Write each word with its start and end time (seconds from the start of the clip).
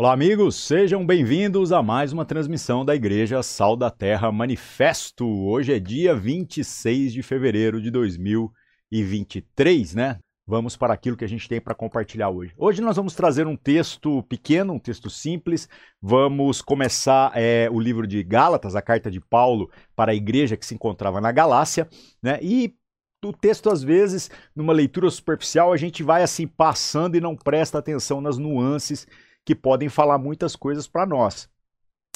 Olá, 0.00 0.14
amigos, 0.14 0.56
sejam 0.56 1.04
bem-vindos 1.04 1.72
a 1.72 1.82
mais 1.82 2.10
uma 2.10 2.24
transmissão 2.24 2.86
da 2.86 2.94
Igreja 2.94 3.42
Sal 3.42 3.76
da 3.76 3.90
Terra 3.90 4.32
Manifesto. 4.32 5.28
Hoje 5.28 5.74
é 5.74 5.78
dia 5.78 6.14
26 6.14 7.12
de 7.12 7.22
fevereiro 7.22 7.82
de 7.82 7.90
2023, 7.90 9.94
né? 9.94 10.18
Vamos 10.46 10.74
para 10.74 10.94
aquilo 10.94 11.18
que 11.18 11.24
a 11.26 11.28
gente 11.28 11.46
tem 11.46 11.60
para 11.60 11.74
compartilhar 11.74 12.30
hoje. 12.30 12.54
Hoje 12.56 12.80
nós 12.80 12.96
vamos 12.96 13.14
trazer 13.14 13.46
um 13.46 13.54
texto 13.54 14.22
pequeno, 14.22 14.72
um 14.72 14.78
texto 14.78 15.10
simples. 15.10 15.68
Vamos 16.00 16.62
começar 16.62 17.32
é, 17.34 17.68
o 17.70 17.78
livro 17.78 18.06
de 18.06 18.22
Gálatas, 18.22 18.74
a 18.74 18.80
carta 18.80 19.10
de 19.10 19.20
Paulo 19.20 19.70
para 19.94 20.12
a 20.12 20.14
igreja 20.14 20.56
que 20.56 20.64
se 20.64 20.74
encontrava 20.74 21.20
na 21.20 21.30
Galácia, 21.30 21.86
né? 22.22 22.38
E 22.40 22.74
o 23.22 23.34
texto, 23.34 23.68
às 23.68 23.82
vezes, 23.82 24.30
numa 24.56 24.72
leitura 24.72 25.10
superficial, 25.10 25.74
a 25.74 25.76
gente 25.76 26.02
vai 26.02 26.22
assim 26.22 26.46
passando 26.46 27.16
e 27.16 27.20
não 27.20 27.36
presta 27.36 27.76
atenção 27.76 28.22
nas 28.22 28.38
nuances 28.38 29.06
que 29.44 29.54
podem 29.54 29.88
falar 29.88 30.18
muitas 30.18 30.54
coisas 30.54 30.86
para 30.86 31.06
nós. 31.06 31.48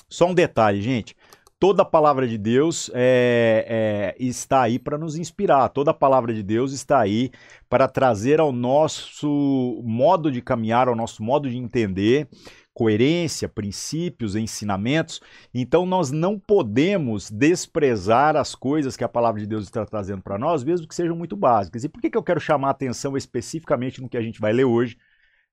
Só 0.09 0.27
um 0.27 0.34
detalhe, 0.34 0.80
gente. 0.80 1.16
Toda 1.59 1.82
a 1.82 1.87
palavra 1.87 2.28
de 2.28 2.37
Deus 2.37 2.91
é, 2.92 4.15
é, 4.19 4.23
está 4.23 4.62
aí 4.62 4.78
para 4.78 4.98
nos 4.98 5.16
inspirar. 5.16 5.68
Toda 5.70 5.92
a 5.92 5.95
palavra 5.95 6.34
de 6.34 6.42
Deus 6.42 6.73
está 6.73 7.01
aí 7.01 7.30
para 7.70 7.88
trazer 7.88 8.38
ao 8.38 8.52
nosso 8.52 9.80
modo 9.82 10.30
de 10.30 10.42
caminhar, 10.42 10.88
ao 10.88 10.95
nosso 10.96 11.23
modo 11.23 11.48
de 11.48 11.56
entender, 11.56 12.29
coerência, 12.74 13.48
princípios, 13.48 14.37
ensinamentos. 14.37 15.20
Então 15.54 15.87
nós 15.87 16.10
não 16.10 16.38
podemos 16.38 17.30
desprezar 17.30 18.37
as 18.37 18.54
coisas 18.54 18.96
que 18.96 19.04
a 19.04 19.09
palavra 19.09 19.41
de 19.41 19.46
Deus 19.46 19.65
está 19.65 19.87
trazendo 19.87 20.23
para 20.23 20.37
nós, 20.37 20.62
mesmo 20.62 20.87
que 20.87 20.95
sejam 20.95 21.16
muito 21.16 21.37
básicas. 21.37 21.84
E 21.84 21.88
por 21.88 22.02
que, 22.02 22.10
que 22.10 22.18
eu 22.18 22.23
quero 22.23 22.41
chamar 22.41 22.68
a 22.68 22.73
atenção 22.73 23.16
especificamente 23.16 24.02
no 24.02 24.09
que 24.09 24.18
a 24.18 24.23
gente 24.23 24.41
vai 24.41 24.52
ler 24.52 24.65
hoje? 24.65 24.98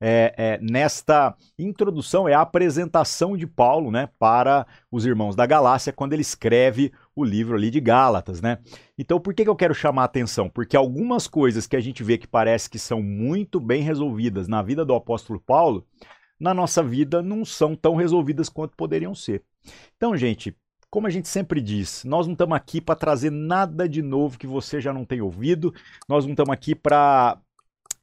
É, 0.01 0.33
é, 0.35 0.59
nesta 0.59 1.35
introdução, 1.59 2.27
é 2.27 2.33
a 2.33 2.41
apresentação 2.41 3.37
de 3.37 3.45
Paulo 3.45 3.91
né, 3.91 4.09
para 4.17 4.65
os 4.91 5.05
irmãos 5.05 5.35
da 5.35 5.45
Galácia, 5.45 5.93
quando 5.93 6.13
ele 6.13 6.23
escreve 6.23 6.91
o 7.15 7.23
livro 7.23 7.55
ali 7.55 7.69
de 7.69 7.79
Gálatas. 7.79 8.41
Né? 8.41 8.57
Então, 8.97 9.19
por 9.19 9.33
que, 9.35 9.43
que 9.43 9.49
eu 9.49 9.55
quero 9.55 9.75
chamar 9.75 10.01
a 10.01 10.05
atenção? 10.05 10.49
Porque 10.49 10.75
algumas 10.75 11.27
coisas 11.27 11.67
que 11.67 11.75
a 11.75 11.79
gente 11.79 12.03
vê 12.03 12.17
que 12.17 12.27
parece 12.27 12.67
que 12.67 12.79
são 12.79 13.01
muito 13.01 13.59
bem 13.59 13.83
resolvidas 13.83 14.47
na 14.47 14.63
vida 14.63 14.83
do 14.83 14.95
apóstolo 14.95 15.39
Paulo, 15.39 15.85
na 16.39 16.55
nossa 16.55 16.81
vida 16.81 17.21
não 17.21 17.45
são 17.45 17.75
tão 17.75 17.95
resolvidas 17.95 18.49
quanto 18.49 18.75
poderiam 18.75 19.13
ser. 19.13 19.43
Então, 19.95 20.17
gente, 20.17 20.57
como 20.89 21.05
a 21.05 21.09
gente 21.11 21.29
sempre 21.29 21.61
diz, 21.61 22.03
nós 22.03 22.25
não 22.25 22.33
estamos 22.33 22.57
aqui 22.57 22.81
para 22.81 22.95
trazer 22.95 23.29
nada 23.29 23.87
de 23.87 24.01
novo 24.01 24.39
que 24.39 24.47
você 24.47 24.81
já 24.81 24.91
não 24.91 25.05
tenha 25.05 25.23
ouvido, 25.23 25.71
nós 26.09 26.25
não 26.25 26.31
estamos 26.31 26.51
aqui 26.51 26.73
para 26.73 27.39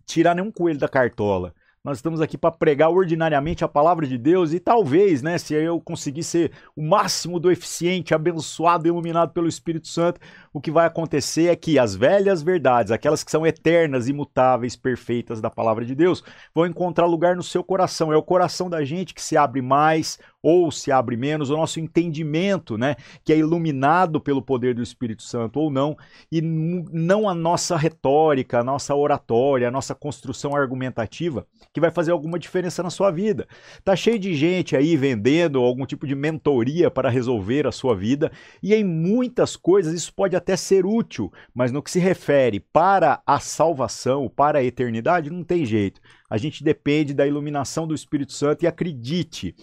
tirar 0.06 0.34
nenhum 0.34 0.52
coelho 0.52 0.78
da 0.78 0.88
cartola. 0.88 1.52
Nós 1.88 1.96
estamos 1.96 2.20
aqui 2.20 2.36
para 2.36 2.50
pregar 2.50 2.90
ordinariamente 2.90 3.64
a 3.64 3.68
palavra 3.68 4.06
de 4.06 4.18
Deus 4.18 4.52
e 4.52 4.60
talvez, 4.60 5.22
né, 5.22 5.38
se 5.38 5.54
eu 5.54 5.80
conseguir 5.80 6.22
ser 6.22 6.52
o 6.76 6.82
máximo 6.82 7.40
do 7.40 7.50
eficiente, 7.50 8.12
abençoado 8.12 8.86
e 8.86 8.90
iluminado 8.90 9.32
pelo 9.32 9.48
Espírito 9.48 9.88
Santo, 9.88 10.20
o 10.52 10.60
que 10.60 10.70
vai 10.70 10.84
acontecer 10.84 11.46
é 11.46 11.56
que 11.56 11.78
as 11.78 11.96
velhas 11.96 12.42
verdades, 12.42 12.92
aquelas 12.92 13.24
que 13.24 13.30
são 13.30 13.46
eternas, 13.46 14.06
imutáveis, 14.06 14.76
perfeitas 14.76 15.40
da 15.40 15.48
palavra 15.48 15.82
de 15.82 15.94
Deus, 15.94 16.22
vão 16.54 16.66
encontrar 16.66 17.06
lugar 17.06 17.34
no 17.34 17.42
seu 17.42 17.64
coração. 17.64 18.12
É 18.12 18.16
o 18.18 18.22
coração 18.22 18.68
da 18.68 18.84
gente 18.84 19.14
que 19.14 19.22
se 19.22 19.38
abre 19.38 19.62
mais 19.62 20.18
ou 20.42 20.70
se 20.70 20.92
abre 20.92 21.16
menos, 21.16 21.50
o 21.50 21.56
nosso 21.56 21.80
entendimento, 21.80 22.78
né, 22.78 22.96
que 23.24 23.32
é 23.32 23.38
iluminado 23.38 24.20
pelo 24.20 24.42
poder 24.42 24.74
do 24.74 24.82
Espírito 24.82 25.22
Santo 25.22 25.58
ou 25.58 25.70
não, 25.70 25.96
e 26.30 26.40
não 26.40 27.28
a 27.28 27.34
nossa 27.34 27.76
retórica, 27.76 28.60
a 28.60 28.64
nossa 28.64 28.94
oratória, 28.94 29.68
a 29.68 29.70
nossa 29.70 29.94
construção 29.94 30.54
argumentativa, 30.54 31.46
que 31.72 31.80
vai 31.80 31.90
fazer 31.90 32.12
alguma 32.12 32.38
diferença 32.38 32.82
na 32.82 32.90
sua 32.90 33.10
vida. 33.10 33.46
Tá 33.84 33.96
cheio 33.96 34.18
de 34.18 34.34
gente 34.34 34.76
aí 34.76 34.96
vendendo 34.96 35.58
algum 35.58 35.86
tipo 35.86 36.06
de 36.06 36.14
mentoria 36.14 36.90
para 36.90 37.10
resolver 37.10 37.66
a 37.66 37.72
sua 37.72 37.94
vida, 37.94 38.30
e 38.62 38.74
em 38.74 38.84
muitas 38.84 39.56
coisas 39.56 39.92
isso 39.92 40.14
pode 40.14 40.36
até 40.36 40.56
ser 40.56 40.86
útil, 40.86 41.32
mas 41.54 41.72
no 41.72 41.82
que 41.82 41.90
se 41.90 41.98
refere 41.98 42.60
para 42.60 43.20
a 43.26 43.40
salvação, 43.40 44.28
para 44.28 44.60
a 44.60 44.64
eternidade, 44.64 45.30
não 45.30 45.42
tem 45.42 45.64
jeito. 45.64 46.00
A 46.30 46.36
gente 46.36 46.62
depende 46.62 47.14
da 47.14 47.26
iluminação 47.26 47.86
do 47.86 47.94
Espírito 47.94 48.32
Santo 48.32 48.62
e 48.62 48.66
acredite, 48.66 49.54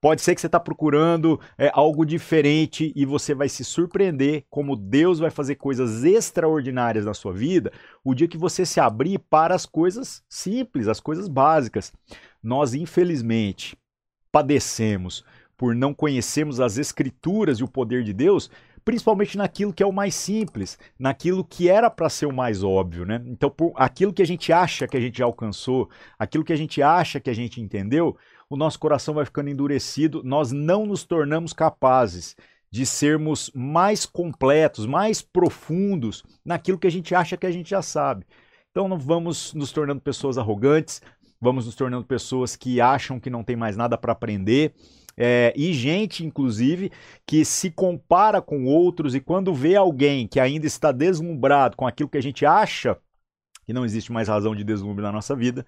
Pode 0.00 0.22
ser 0.22 0.34
que 0.34 0.40
você 0.40 0.46
está 0.46 0.60
procurando 0.60 1.40
é, 1.56 1.70
algo 1.74 2.06
diferente 2.06 2.92
e 2.94 3.04
você 3.04 3.34
vai 3.34 3.48
se 3.48 3.64
surpreender 3.64 4.44
como 4.48 4.76
Deus 4.76 5.18
vai 5.18 5.30
fazer 5.30 5.56
coisas 5.56 6.04
extraordinárias 6.04 7.04
na 7.04 7.14
sua 7.14 7.32
vida 7.32 7.72
o 8.04 8.14
dia 8.14 8.28
que 8.28 8.38
você 8.38 8.64
se 8.64 8.78
abrir 8.78 9.18
para 9.18 9.56
as 9.56 9.66
coisas 9.66 10.22
simples, 10.28 10.86
as 10.86 11.00
coisas 11.00 11.26
básicas. 11.26 11.92
Nós, 12.40 12.74
infelizmente, 12.74 13.76
padecemos 14.30 15.24
por 15.56 15.74
não 15.74 15.92
conhecermos 15.92 16.60
as 16.60 16.78
Escrituras 16.78 17.58
e 17.58 17.64
o 17.64 17.68
poder 17.68 18.04
de 18.04 18.12
Deus, 18.12 18.48
principalmente 18.84 19.36
naquilo 19.36 19.72
que 19.72 19.82
é 19.82 19.86
o 19.86 19.92
mais 19.92 20.14
simples, 20.14 20.78
naquilo 20.96 21.44
que 21.44 21.68
era 21.68 21.90
para 21.90 22.08
ser 22.08 22.26
o 22.26 22.32
mais 22.32 22.62
óbvio, 22.62 23.04
né? 23.04 23.20
Então, 23.26 23.50
por 23.50 23.72
aquilo 23.74 24.12
que 24.12 24.22
a 24.22 24.26
gente 24.26 24.52
acha 24.52 24.86
que 24.86 24.96
a 24.96 25.00
gente 25.00 25.18
já 25.18 25.24
alcançou, 25.24 25.90
aquilo 26.16 26.44
que 26.44 26.52
a 26.52 26.56
gente 26.56 26.80
acha 26.80 27.18
que 27.18 27.28
a 27.28 27.34
gente 27.34 27.60
entendeu, 27.60 28.16
o 28.50 28.56
nosso 28.56 28.78
coração 28.78 29.14
vai 29.14 29.24
ficando 29.24 29.50
endurecido, 29.50 30.22
nós 30.24 30.52
não 30.52 30.86
nos 30.86 31.04
tornamos 31.04 31.52
capazes 31.52 32.34
de 32.70 32.84
sermos 32.84 33.50
mais 33.54 34.04
completos, 34.04 34.86
mais 34.86 35.22
profundos 35.22 36.22
naquilo 36.44 36.78
que 36.78 36.86
a 36.86 36.90
gente 36.90 37.14
acha 37.14 37.36
que 37.36 37.46
a 37.46 37.50
gente 37.50 37.70
já 37.70 37.82
sabe. 37.82 38.26
Então 38.70 38.88
não 38.88 38.98
vamos 38.98 39.54
nos 39.54 39.72
tornando 39.72 40.00
pessoas 40.00 40.38
arrogantes, 40.38 41.00
vamos 41.40 41.66
nos 41.66 41.74
tornando 41.74 42.04
pessoas 42.04 42.56
que 42.56 42.80
acham 42.80 43.18
que 43.18 43.30
não 43.30 43.42
tem 43.42 43.56
mais 43.56 43.76
nada 43.76 43.96
para 43.96 44.12
aprender. 44.12 44.74
É, 45.16 45.52
e 45.56 45.72
gente, 45.72 46.24
inclusive, 46.24 46.92
que 47.26 47.44
se 47.44 47.70
compara 47.70 48.40
com 48.40 48.66
outros 48.66 49.14
e 49.14 49.20
quando 49.20 49.52
vê 49.52 49.74
alguém 49.74 50.28
que 50.28 50.38
ainda 50.38 50.66
está 50.66 50.92
deslumbrado 50.92 51.76
com 51.76 51.86
aquilo 51.86 52.08
que 52.08 52.18
a 52.18 52.22
gente 52.22 52.46
acha 52.46 52.96
que 53.66 53.72
não 53.72 53.84
existe 53.84 54.12
mais 54.12 54.28
razão 54.28 54.54
de 54.54 54.64
deslumbre 54.64 55.02
na 55.02 55.12
nossa 55.12 55.36
vida, 55.36 55.66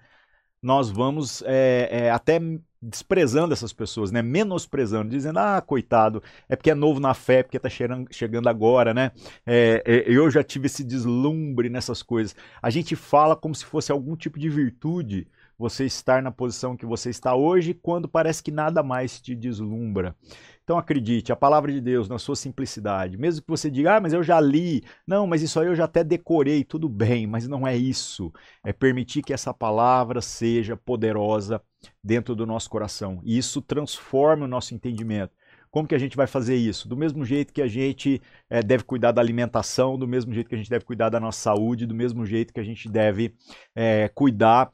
nós 0.61 0.89
vamos 0.89 1.43
é, 1.45 1.87
é, 1.91 2.11
até 2.11 2.39
desprezando 2.81 3.53
essas 3.53 3.71
pessoas, 3.71 4.11
né? 4.11 4.21
Menosprezando, 4.21 5.09
dizendo, 5.09 5.37
ah, 5.37 5.61
coitado, 5.61 6.23
é 6.49 6.55
porque 6.55 6.71
é 6.71 6.75
novo 6.75 6.99
na 6.99 7.13
fé, 7.13 7.43
porque 7.43 7.57
está 7.57 7.69
chegando 7.69 8.47
agora, 8.49 8.93
né? 8.93 9.11
É, 9.45 9.83
é, 9.85 10.03
eu 10.07 10.29
já 10.31 10.43
tive 10.43 10.65
esse 10.65 10.83
deslumbre 10.83 11.69
nessas 11.69 12.01
coisas. 12.01 12.35
A 12.61 12.69
gente 12.69 12.95
fala 12.95 13.35
como 13.35 13.53
se 13.53 13.65
fosse 13.65 13.91
algum 13.91 14.15
tipo 14.15 14.39
de 14.39 14.49
virtude 14.49 15.27
você 15.61 15.85
estar 15.85 16.23
na 16.23 16.31
posição 16.31 16.75
que 16.75 16.87
você 16.87 17.11
está 17.11 17.35
hoje, 17.35 17.75
quando 17.75 18.07
parece 18.07 18.41
que 18.41 18.49
nada 18.49 18.81
mais 18.81 19.21
te 19.21 19.35
deslumbra. 19.35 20.15
Então 20.63 20.75
acredite, 20.75 21.31
a 21.31 21.35
palavra 21.35 21.71
de 21.71 21.79
Deus 21.79 22.09
na 22.09 22.17
sua 22.17 22.35
simplicidade, 22.35 23.15
mesmo 23.15 23.43
que 23.43 23.49
você 23.49 23.69
diga, 23.69 23.97
ah, 23.97 24.01
mas 24.01 24.13
eu 24.13 24.23
já 24.23 24.39
li, 24.39 24.83
não, 25.05 25.27
mas 25.27 25.43
isso 25.43 25.59
aí 25.59 25.67
eu 25.67 25.75
já 25.75 25.83
até 25.85 26.03
decorei, 26.03 26.63
tudo 26.63 26.89
bem, 26.89 27.27
mas 27.27 27.47
não 27.47 27.67
é 27.67 27.77
isso. 27.77 28.31
É 28.63 28.73
permitir 28.73 29.21
que 29.21 29.33
essa 29.33 29.53
palavra 29.53 30.19
seja 30.19 30.75
poderosa 30.75 31.61
dentro 32.03 32.35
do 32.35 32.45
nosso 32.45 32.69
coração. 32.69 33.21
E 33.23 33.37
isso 33.37 33.61
transforma 33.61 34.45
o 34.45 34.47
nosso 34.47 34.73
entendimento. 34.73 35.33
Como 35.69 35.87
que 35.87 35.95
a 35.95 35.99
gente 35.99 36.17
vai 36.17 36.27
fazer 36.27 36.55
isso? 36.55 36.87
Do 36.87 36.97
mesmo 36.97 37.23
jeito 37.23 37.53
que 37.53 37.61
a 37.61 37.67
gente 37.67 38.21
é, 38.49 38.61
deve 38.61 38.83
cuidar 38.83 39.13
da 39.13 39.21
alimentação, 39.21 39.97
do 39.97 40.07
mesmo 40.07 40.33
jeito 40.33 40.49
que 40.49 40.55
a 40.55 40.57
gente 40.57 40.69
deve 40.69 40.83
cuidar 40.83 41.09
da 41.09 41.19
nossa 41.19 41.39
saúde, 41.39 41.85
do 41.85 41.95
mesmo 41.95 42.25
jeito 42.25 42.53
que 42.53 42.59
a 42.59 42.63
gente 42.63 42.89
deve 42.89 43.33
é, 43.73 44.09
cuidar 44.13 44.69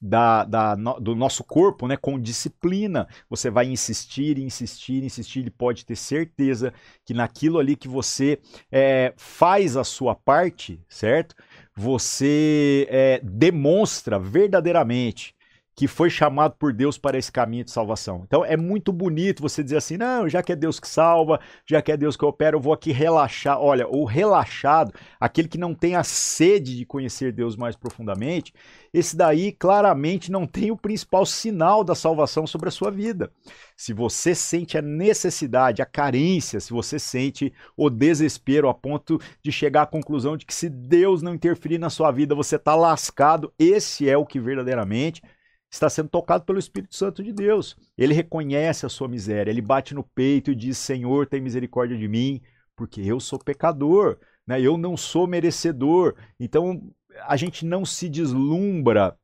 da, 0.00 0.44
da 0.44 0.76
no, 0.76 0.98
do 1.00 1.14
nosso 1.14 1.44
corpo, 1.44 1.86
né, 1.86 1.96
com 1.98 2.18
disciplina. 2.18 3.06
Você 3.28 3.50
vai 3.50 3.66
insistir, 3.66 4.38
insistir, 4.38 5.04
insistir. 5.04 5.40
Ele 5.40 5.50
pode 5.50 5.84
ter 5.84 5.96
certeza 5.96 6.72
que 7.04 7.12
naquilo 7.12 7.58
ali 7.58 7.76
que 7.76 7.88
você 7.88 8.38
é, 8.72 9.12
faz 9.16 9.76
a 9.76 9.84
sua 9.84 10.14
parte, 10.14 10.80
certo? 10.88 11.34
Você 11.76 12.86
é, 12.88 13.20
demonstra 13.22 14.18
verdadeiramente 14.18 15.34
que 15.78 15.86
foi 15.86 16.10
chamado 16.10 16.56
por 16.58 16.72
Deus 16.72 16.98
para 16.98 17.16
esse 17.16 17.30
caminho 17.30 17.62
de 17.62 17.70
salvação. 17.70 18.24
Então 18.26 18.44
é 18.44 18.56
muito 18.56 18.92
bonito 18.92 19.40
você 19.40 19.62
dizer 19.62 19.76
assim: 19.76 19.96
não, 19.96 20.28
já 20.28 20.42
que 20.42 20.50
é 20.50 20.56
Deus 20.56 20.80
que 20.80 20.88
salva, 20.88 21.38
já 21.64 21.80
que 21.80 21.92
é 21.92 21.96
Deus 21.96 22.16
que 22.16 22.24
opera, 22.24 22.56
eu 22.56 22.60
vou 22.60 22.72
aqui 22.72 22.90
relaxar. 22.90 23.60
Olha, 23.60 23.86
o 23.86 24.04
relaxado, 24.04 24.92
aquele 25.20 25.46
que 25.46 25.56
não 25.56 25.76
tem 25.76 25.94
a 25.94 26.02
sede 26.02 26.76
de 26.76 26.84
conhecer 26.84 27.30
Deus 27.30 27.54
mais 27.54 27.76
profundamente, 27.76 28.52
esse 28.92 29.16
daí 29.16 29.52
claramente 29.52 30.32
não 30.32 30.48
tem 30.48 30.72
o 30.72 30.76
principal 30.76 31.24
sinal 31.24 31.84
da 31.84 31.94
salvação 31.94 32.44
sobre 32.44 32.70
a 32.70 32.72
sua 32.72 32.90
vida. 32.90 33.30
Se 33.76 33.92
você 33.92 34.34
sente 34.34 34.76
a 34.76 34.82
necessidade, 34.82 35.80
a 35.80 35.86
carência, 35.86 36.58
se 36.58 36.72
você 36.72 36.98
sente 36.98 37.52
o 37.76 37.88
desespero 37.88 38.68
a 38.68 38.74
ponto 38.74 39.20
de 39.40 39.52
chegar 39.52 39.82
à 39.82 39.86
conclusão 39.86 40.36
de 40.36 40.44
que 40.44 40.54
se 40.54 40.68
Deus 40.68 41.22
não 41.22 41.34
interferir 41.34 41.78
na 41.78 41.88
sua 41.88 42.10
vida, 42.10 42.34
você 42.34 42.56
está 42.56 42.74
lascado, 42.74 43.52
esse 43.56 44.10
é 44.10 44.16
o 44.16 44.26
que 44.26 44.40
verdadeiramente 44.40 45.22
está 45.70 45.88
sendo 45.88 46.08
tocado 46.08 46.44
pelo 46.44 46.58
Espírito 46.58 46.94
Santo 46.94 47.22
de 47.22 47.32
Deus. 47.32 47.76
Ele 47.96 48.14
reconhece 48.14 48.86
a 48.86 48.88
sua 48.88 49.08
miséria, 49.08 49.50
ele 49.50 49.60
bate 49.60 49.94
no 49.94 50.02
peito 50.02 50.50
e 50.50 50.54
diz: 50.54 50.78
Senhor, 50.78 51.26
tem 51.26 51.40
misericórdia 51.40 51.96
de 51.96 52.08
mim, 52.08 52.40
porque 52.74 53.00
eu 53.00 53.20
sou 53.20 53.38
pecador, 53.38 54.18
né? 54.46 54.60
eu 54.60 54.78
não 54.78 54.96
sou 54.96 55.26
merecedor. 55.26 56.14
Então 56.38 56.90
a 57.26 57.36
gente 57.36 57.64
não 57.64 57.84
se 57.84 58.08
deslumbra 58.08 59.16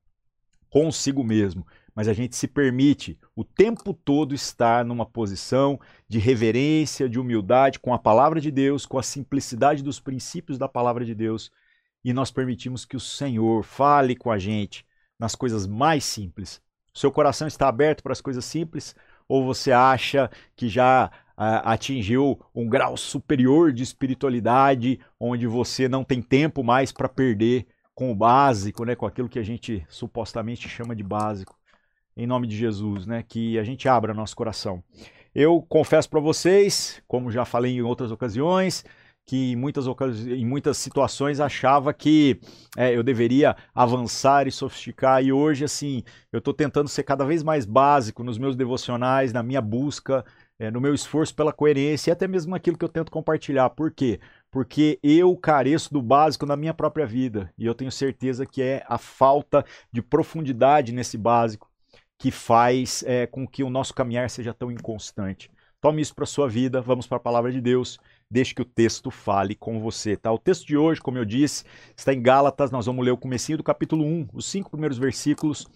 consigo 0.69 1.23
mesmo, 1.23 1.65
mas 1.95 2.09
a 2.09 2.13
gente 2.13 2.35
se 2.35 2.49
permite 2.49 3.17
o 3.37 3.45
tempo 3.45 3.95
todo 3.95 4.35
estar 4.35 4.85
numa 4.85 5.07
posição 5.07 5.79
de 6.09 6.19
reverência, 6.19 7.09
de 7.09 7.21
humildade 7.21 7.79
com 7.79 7.95
a 7.95 7.99
palavra 7.99 8.41
de 8.41 8.51
Deus, 8.51 8.85
com 8.85 8.99
a 8.99 9.03
simplicidade 9.03 9.83
dos 9.83 10.01
princípios 10.01 10.59
da 10.59 10.69
palavra 10.69 11.05
de 11.05 11.15
Deus, 11.15 11.53
e 12.05 12.13
nós 12.13 12.33
permitimos 12.33 12.85
que 12.85 12.97
o 12.97 13.01
Senhor 13.01 13.63
fale 13.63 14.17
com 14.17 14.31
a 14.33 14.39
gente 14.39 14.85
nas 15.19 15.35
coisas 15.35 15.67
mais 15.67 16.05
simples. 16.05 16.61
Seu 16.93 17.11
coração 17.11 17.49
está 17.49 17.69
aberto 17.69 18.03
para 18.03 18.13
as 18.13 18.21
coisas 18.21 18.45
simples 18.45 18.95
ou 19.29 19.45
você 19.45 19.73
acha 19.73 20.31
que 20.55 20.69
já 20.69 21.11
ah, 21.37 21.73
atingiu 21.73 22.41
um 22.55 22.69
grau 22.69 22.97
superior 22.97 23.73
de 23.73 23.83
espiritualidade, 23.83 25.01
onde 25.19 25.47
você 25.47 25.89
não 25.89 26.05
tem 26.05 26.23
tempo 26.23 26.63
mais 26.63 26.93
para 26.93 27.09
perder 27.09 27.67
com 27.95 28.11
o 28.11 28.15
básico, 28.15 28.85
né, 28.85 28.95
com 28.95 29.07
aquilo 29.07 29.29
que 29.29 29.39
a 29.39 29.43
gente 29.43 29.85
supostamente 29.89 30.69
chama 30.69 30.95
de 30.95 31.03
básico? 31.03 31.57
Em 32.17 32.27
nome 32.27 32.47
de 32.47 32.57
Jesus, 32.57 33.07
né, 33.07 33.25
que 33.27 33.59
a 33.59 33.65
gente 33.65 33.89
abra 33.89 34.15
nosso 34.15 34.37
coração. 34.37 34.83
Eu 35.35 35.61
confesso 35.63 36.09
para 36.09 36.21
vocês, 36.21 37.03
como 37.09 37.31
já 37.31 37.45
falei 37.45 37.77
em 37.77 37.83
outras 37.83 38.13
ocasiões, 38.13 38.85
que 39.27 39.53
em 39.53 39.57
muitas, 39.57 39.87
em 40.27 40.45
muitas 40.45 40.77
situações 40.77 41.41
achava 41.41 41.95
que 41.95 42.41
é, 42.77 42.95
eu 42.95 43.03
deveria 43.03 43.57
avançar 43.75 44.47
e 44.47 44.53
sofisticar, 44.53 45.25
e 45.25 45.33
hoje, 45.33 45.65
assim, 45.65 46.03
eu 46.33 46.39
estou 46.39 46.53
tentando 46.53 46.89
ser 46.89 47.03
cada 47.05 47.25
vez 47.25 47.43
mais 47.43 47.65
básico 47.65 48.23
nos 48.23 48.39
meus 48.39 48.55
devocionais, 48.55 49.33
na 49.33 49.43
minha 49.43 49.61
busca, 49.61 50.25
é, 50.59 50.71
no 50.71 50.81
meu 50.81 50.95
esforço 50.95 51.35
pela 51.35 51.53
coerência 51.53 52.11
e 52.11 52.13
até 52.13 52.29
mesmo 52.29 52.55
aquilo 52.55 52.79
que 52.79 52.85
eu 52.85 52.89
tento 52.89 53.11
compartilhar. 53.11 53.71
Por 53.71 53.91
quê? 53.91 54.21
Porque 54.51 54.99
eu 55.03 55.37
careço 55.37 55.93
do 55.93 56.03
básico 56.03 56.47
na 56.47 56.57
minha 56.57 56.75
própria 56.75 57.07
vida, 57.07 57.53
e 57.59 57.67
eu 57.67 57.75
tenho 57.75 57.91
certeza 57.91 58.47
que 58.47 58.63
é 58.63 58.85
a 58.89 58.99
falta 58.99 59.65
de 59.91 60.03
profundidade 60.03 60.93
nesse 60.93 61.17
básico 61.17 61.71
que 62.19 62.31
faz 62.31 63.03
é, 63.07 63.27
com 63.27 63.47
que 63.47 63.65
o 63.65 63.71
nosso 63.71 63.93
caminhar 63.93 64.31
seja 64.31 64.55
tão 64.55 64.71
inconstante. 64.71 65.51
Tome 65.85 66.01
isso 66.01 66.15
para 66.15 66.25
sua 66.25 66.49
vida, 66.49 66.81
vamos 66.81 67.07
para 67.07 67.19
a 67.19 67.21
palavra 67.21 67.53
de 67.53 67.61
Deus 67.61 67.99
deixe 68.31 68.55
que 68.55 68.63
o 68.63 68.65
texto 68.65 69.11
fale 69.11 69.55
com 69.55 69.79
você, 69.79 70.17
tá? 70.17 70.33
O 70.33 70.39
texto 70.39 70.67
de 70.67 70.77
hoje, 70.77 71.01
como 71.01 71.19
eu 71.19 71.25
disse, 71.25 71.63
está 71.97 72.13
em 72.13 72.23
Gálatas, 72.23 72.71
nós 72.71 72.87
vamos 72.87 73.05
ler 73.05 73.13
o 73.13 73.17
comecinho 73.17 73.59
do 73.59 73.63
capítulo 73.65 74.05
1, 74.05 74.29
os 74.33 74.47
cinco 74.47 74.71
primeiros 74.71 74.99
versículos. 74.99 75.67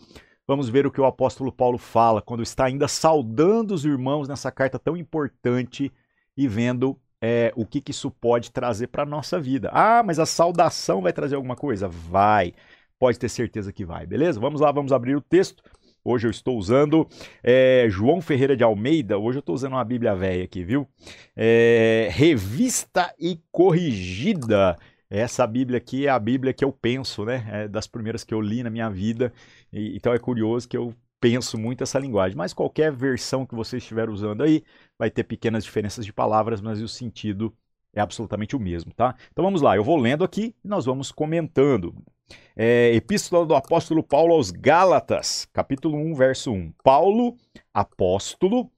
Vamos 0.46 0.68
ver 0.68 0.86
o 0.86 0.90
que 0.90 1.00
o 1.00 1.04
apóstolo 1.04 1.52
Paulo 1.52 1.78
fala 1.78 2.22
quando 2.22 2.42
está 2.42 2.64
ainda 2.64 2.88
saudando 2.88 3.72
os 3.72 3.84
irmãos 3.84 4.26
nessa 4.26 4.50
carta 4.50 4.78
tão 4.78 4.96
importante 4.96 5.92
e 6.36 6.48
vendo 6.48 6.98
é, 7.20 7.52
o 7.54 7.66
que, 7.66 7.80
que 7.80 7.90
isso 7.90 8.10
pode 8.10 8.50
trazer 8.50 8.86
para 8.86 9.02
a 9.02 9.06
nossa 9.06 9.38
vida. 9.38 9.70
Ah, 9.72 10.02
mas 10.02 10.18
a 10.18 10.26
saudação 10.26 11.02
vai 11.02 11.12
trazer 11.12 11.36
alguma 11.36 11.54
coisa? 11.54 11.86
Vai. 11.86 12.54
Pode 12.98 13.18
ter 13.18 13.28
certeza 13.28 13.72
que 13.72 13.84
vai, 13.84 14.06
beleza? 14.06 14.40
Vamos 14.40 14.60
lá, 14.60 14.72
vamos 14.72 14.90
abrir 14.90 15.14
o 15.14 15.20
texto. 15.20 15.62
Hoje 16.04 16.26
eu 16.26 16.30
estou 16.30 16.56
usando 16.56 17.06
é, 17.42 17.86
João 17.88 18.20
Ferreira 18.20 18.56
de 18.56 18.64
Almeida. 18.64 19.18
Hoje 19.18 19.38
eu 19.38 19.40
estou 19.40 19.54
usando 19.54 19.72
uma 19.72 19.84
Bíblia 19.84 20.14
velha 20.14 20.44
aqui, 20.44 20.64
viu? 20.64 20.88
É, 21.36 22.08
revista 22.10 23.14
e 23.18 23.40
corrigida. 23.50 24.76
Essa 25.10 25.46
Bíblia 25.46 25.78
aqui 25.78 26.06
é 26.06 26.10
a 26.10 26.18
Bíblia 26.18 26.52
que 26.52 26.64
eu 26.64 26.72
penso, 26.72 27.24
né? 27.24 27.46
É 27.50 27.68
das 27.68 27.86
primeiras 27.86 28.24
que 28.24 28.34
eu 28.34 28.40
li 28.40 28.62
na 28.62 28.70
minha 28.70 28.90
vida. 28.90 29.32
E, 29.72 29.96
então 29.96 30.12
é 30.12 30.18
curioso 30.18 30.68
que 30.68 30.76
eu 30.76 30.94
penso 31.20 31.58
muito 31.58 31.82
essa 31.82 31.98
linguagem. 31.98 32.36
Mas 32.36 32.52
qualquer 32.52 32.92
versão 32.92 33.44
que 33.46 33.54
você 33.54 33.78
estiver 33.78 34.08
usando 34.08 34.42
aí 34.42 34.62
vai 34.98 35.10
ter 35.10 35.24
pequenas 35.24 35.64
diferenças 35.64 36.04
de 36.04 36.12
palavras, 36.12 36.60
mas 36.60 36.80
o 36.80 36.88
sentido 36.88 37.52
é 37.92 38.00
absolutamente 38.00 38.54
o 38.54 38.60
mesmo, 38.60 38.92
tá? 38.92 39.14
Então 39.32 39.44
vamos 39.44 39.62
lá, 39.62 39.76
eu 39.76 39.84
vou 39.84 39.96
lendo 39.96 40.24
aqui 40.24 40.54
e 40.64 40.68
nós 40.68 40.84
vamos 40.84 41.10
comentando. 41.10 41.94
É, 42.56 42.92
Epístola 42.94 43.46
do 43.46 43.54
apóstolo 43.54 44.02
Paulo 44.02 44.34
aos 44.34 44.50
Gálatas, 44.50 45.48
capítulo 45.52 45.96
1, 45.96 46.14
verso 46.14 46.50
1. 46.50 46.72
Paulo, 46.82 47.36
apóstolo, 47.72 48.70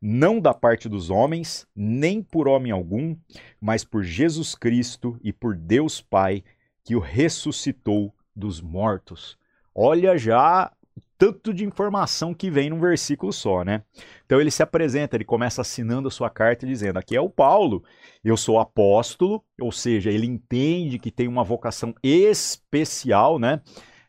não 0.00 0.40
da 0.40 0.52
parte 0.52 0.88
dos 0.88 1.10
homens, 1.10 1.66
nem 1.74 2.22
por 2.22 2.48
homem 2.48 2.72
algum, 2.72 3.16
mas 3.60 3.84
por 3.84 4.02
Jesus 4.02 4.54
Cristo 4.54 5.18
e 5.22 5.32
por 5.32 5.56
Deus 5.56 6.00
Pai, 6.00 6.42
que 6.84 6.96
o 6.96 7.00
ressuscitou 7.00 8.14
dos 8.34 8.60
mortos. 8.60 9.36
Olha 9.74 10.16
já 10.16 10.72
tanto 11.18 11.52
de 11.52 11.64
informação 11.64 12.32
que 12.32 12.48
vem 12.48 12.70
num 12.70 12.78
versículo 12.78 13.32
só, 13.32 13.64
né? 13.64 13.82
Então 14.24 14.40
ele 14.40 14.50
se 14.50 14.62
apresenta, 14.62 15.16
ele 15.16 15.24
começa 15.24 15.60
assinando 15.60 16.06
a 16.06 16.10
sua 16.10 16.30
carta 16.30 16.64
dizendo: 16.64 16.98
Aqui 16.98 17.16
é 17.16 17.20
o 17.20 17.28
Paulo, 17.28 17.82
eu 18.24 18.36
sou 18.36 18.60
apóstolo, 18.60 19.44
ou 19.60 19.72
seja, 19.72 20.10
ele 20.10 20.26
entende 20.26 20.98
que 20.98 21.10
tem 21.10 21.26
uma 21.26 21.42
vocação 21.42 21.92
especial, 22.02 23.38
né? 23.38 23.60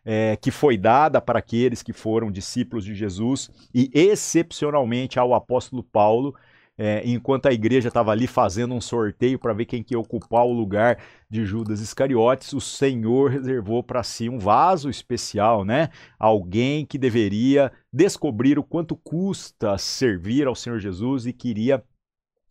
É, 0.06 0.38
que 0.38 0.50
foi 0.50 0.78
dada 0.78 1.20
para 1.20 1.40
aqueles 1.40 1.84
que 1.84 1.92
foram 1.92 2.32
discípulos 2.32 2.86
de 2.86 2.96
Jesus 2.96 3.50
e 3.76 3.92
excepcionalmente 3.94 5.20
ao 5.20 5.34
apóstolo 5.34 5.84
Paulo, 5.84 6.34
é, 6.82 7.02
enquanto 7.04 7.48
a 7.48 7.52
igreja 7.52 7.90
estava 7.90 8.12
ali 8.12 8.26
fazendo 8.26 8.74
um 8.74 8.80
sorteio 8.80 9.38
para 9.38 9.52
ver 9.52 9.66
quem 9.66 9.84
que 9.84 9.94
ia 9.94 10.00
ocupar 10.00 10.46
o 10.46 10.54
lugar 10.54 10.98
de 11.30 11.44
Judas 11.44 11.82
Iscariotes, 11.82 12.54
o 12.54 12.62
Senhor 12.62 13.30
reservou 13.30 13.84
para 13.84 14.02
si 14.02 14.30
um 14.30 14.40
vaso 14.40 14.90
especial, 14.90 15.66
né? 15.66 15.90
Alguém 16.18 16.86
que 16.86 16.98
deveria 16.98 17.70
descobrir 17.92 18.58
o 18.58 18.64
quanto 18.64 18.96
custa 18.96 19.78
servir 19.78 20.48
ao 20.48 20.56
Senhor 20.56 20.80
Jesus 20.80 21.26
e 21.26 21.34
queria 21.34 21.84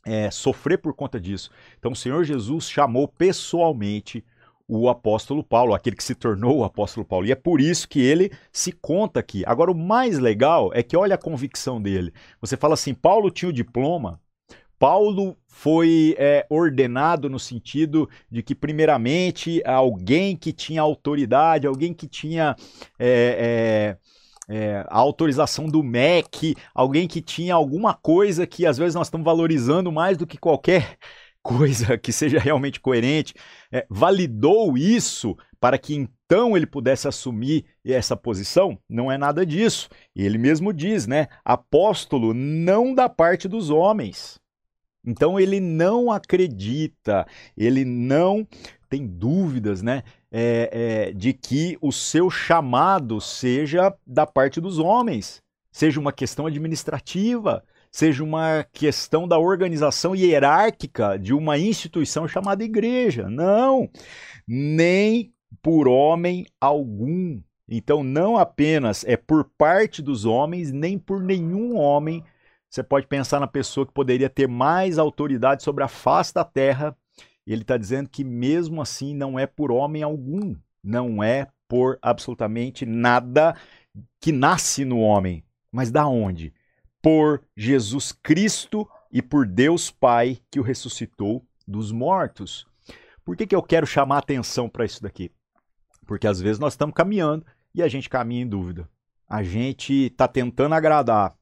é, 0.05 0.31
sofrer 0.31 0.77
por 0.77 0.93
conta 0.93 1.19
disso. 1.19 1.51
Então 1.79 1.93
o 1.93 1.97
Senhor 1.97 2.23
Jesus 2.23 2.69
chamou 2.69 3.09
pessoalmente 3.09 4.23
o 4.69 4.91
apóstolo 4.91 5.43
Paulo, 5.43 5.75
aquele 5.75 5.97
que 5.97 6.05
se 6.05 6.15
tornou 6.15 6.59
o 6.59 6.65
apóstolo 6.65 7.07
Paulo. 7.07 7.27
E 7.27 7.33
é 7.33 7.35
por 7.35 7.59
isso 7.59 7.89
que 7.89 8.01
ele 8.01 8.31
se 8.53 8.71
conta 8.71 9.19
aqui. 9.19 9.43
Agora, 9.47 9.73
o 9.73 9.75
mais 9.75 10.19
legal 10.19 10.71
é 10.75 10.83
que 10.83 10.97
olha 10.97 11.15
a 11.15 11.19
convicção 11.19 11.81
dele. 11.81 12.13
Você 12.41 12.57
fala 12.57 12.75
assim: 12.75 12.93
Paulo 12.93 13.31
tinha 13.31 13.49
o 13.49 13.53
diploma. 13.53 14.21
Paulo 14.79 15.37
foi 15.49 16.15
é, 16.19 16.47
ordenado 16.49 17.29
no 17.29 17.39
sentido 17.39 18.09
de 18.31 18.43
que, 18.45 18.55
primeiramente, 18.55 19.61
alguém 19.65 20.37
que 20.37 20.53
tinha 20.53 20.81
autoridade, 20.83 21.67
alguém 21.67 21.93
que 21.93 22.07
tinha 22.07 22.55
é, 22.97 23.97
é, 24.49 24.57
é 24.57 24.87
a 24.89 24.99
autorização 24.99 25.67
do 25.67 25.83
MEC, 25.83 26.55
alguém 26.73 27.09
que 27.09 27.21
tinha 27.21 27.55
alguma 27.55 27.93
coisa 27.93 28.47
que 28.47 28.65
às 28.65 28.79
vezes 28.79 28.95
nós 28.95 29.09
estamos 29.09 29.25
valorizando 29.25 29.91
mais 29.91 30.17
do 30.17 30.29
que 30.29 30.39
qualquer 30.39 30.97
coisa 31.49 31.97
que 31.97 32.13
seja 32.13 32.39
realmente 32.39 32.81
coerente, 32.81 33.35
é, 33.73 33.87
validou 33.89 34.77
isso 34.77 35.37
para 35.61 35.79
que 35.79 35.95
então 35.95 36.57
ele 36.57 36.67
pudesse 36.67 37.09
assumir 37.09 37.65
essa 37.85 38.17
posição? 38.17 38.79
Não 38.89 39.11
é 39.11 39.17
nada 39.17 39.47
disso. 39.47 39.89
Ele 40.15 40.39
mesmo 40.39 40.73
diz, 40.73 41.07
né? 41.07 41.29
Apóstolo 41.45 42.35
não 42.35 42.95
da 42.95 43.09
parte 43.09 43.49
dos 43.49 43.71
homens. 43.71 44.39
Então 45.05 45.41
ele 45.41 45.59
não 45.59 46.13
acredita, 46.13 47.27
ele 47.57 47.85
não 47.85 48.47
tem 48.89 49.07
dúvidas, 49.07 49.83
né? 49.83 50.03
É, 50.31 51.09
é, 51.09 51.13
de 51.13 51.33
que 51.33 51.79
o 51.81 51.91
seu 51.91 52.29
chamado 52.29 53.21
seja 53.21 53.95
da 54.07 54.27
parte 54.27 54.61
dos 54.61 54.79
homens, 54.79 55.43
seja 55.73 55.99
uma 55.99 56.13
questão 56.13 56.47
administrativa, 56.47 57.65
seja 57.91 58.23
uma 58.23 58.65
questão 58.73 59.27
da 59.27 59.39
organização 59.39 60.15
hierárquica 60.15 61.19
de 61.19 61.33
uma 61.35 61.59
instituição 61.59 62.29
chamada 62.29 62.65
igreja. 62.65 63.29
Não, 63.29 63.89
nem 64.47 65.33
por 65.63 65.89
homem 65.89 66.47
algum. 66.61 67.41
Então, 67.69 68.03
não 68.03 68.39
apenas 68.39 69.05
é 69.05 69.17
por 69.17 69.45
parte 69.57 70.01
dos 70.01 70.25
homens, 70.25 70.73
nem 70.73 70.99
por 70.99 71.23
nenhum 71.23 71.77
homem. 71.77 72.25
Você 72.71 72.83
pode 72.83 73.07
pensar 73.07 73.41
na 73.41 73.47
pessoa 73.47 73.87
que 73.87 73.93
poderia 73.93 74.31
ter 74.31 74.49
mais 74.49 74.99
autoridade 74.99 75.63
sobre 75.63 75.85
a 75.85 75.89
face 75.89 76.33
da 76.33 76.45
terra. 76.45 76.97
Ele 77.47 77.63
está 77.63 77.77
dizendo 77.77 78.09
que, 78.09 78.25
mesmo 78.25 78.81
assim, 78.81 79.15
não 79.15 79.39
é 79.39 79.47
por 79.47 79.71
homem 79.71 80.03
algum, 80.03 80.55
não 80.83 81.23
é 81.23 81.49
por 81.67 81.99
absolutamente 82.01 82.87
nada 82.87 83.55
que 84.21 84.33
nasce 84.33 84.85
no 84.85 85.01
homem. 85.01 85.45
Mas 85.71 85.91
da 85.91 86.07
onde? 86.07 86.53
Por 87.03 87.43
Jesus 87.57 88.13
Cristo 88.13 88.89
e 89.11 89.23
por 89.23 89.47
Deus 89.47 89.91
Pai 89.91 90.39
que 90.51 90.61
o 90.61 90.63
ressuscitou 90.63 91.47
dos 91.67 91.93
mortos. 91.93 92.67
Por 93.25 93.37
que, 93.37 93.47
que 93.47 93.55
eu 93.55 93.63
quero 93.63 93.87
chamar 93.87 94.19
atenção 94.19 94.69
para 94.69 94.85
isso 94.85 95.03
daqui? 95.03 95.31
Porque 96.07 96.27
às 96.27 96.41
vezes 96.41 96.59
nós 96.59 96.73
estamos 96.73 96.95
caminhando 96.95 97.45
e 97.75 97.83
a 97.83 97.89
gente 97.89 98.09
caminha 98.09 98.43
em 98.43 98.49
dúvida. 98.49 98.89
A 99.29 99.43
gente 99.43 100.07
está 100.07 100.27
tentando 100.27 100.75
agradar 100.75 101.37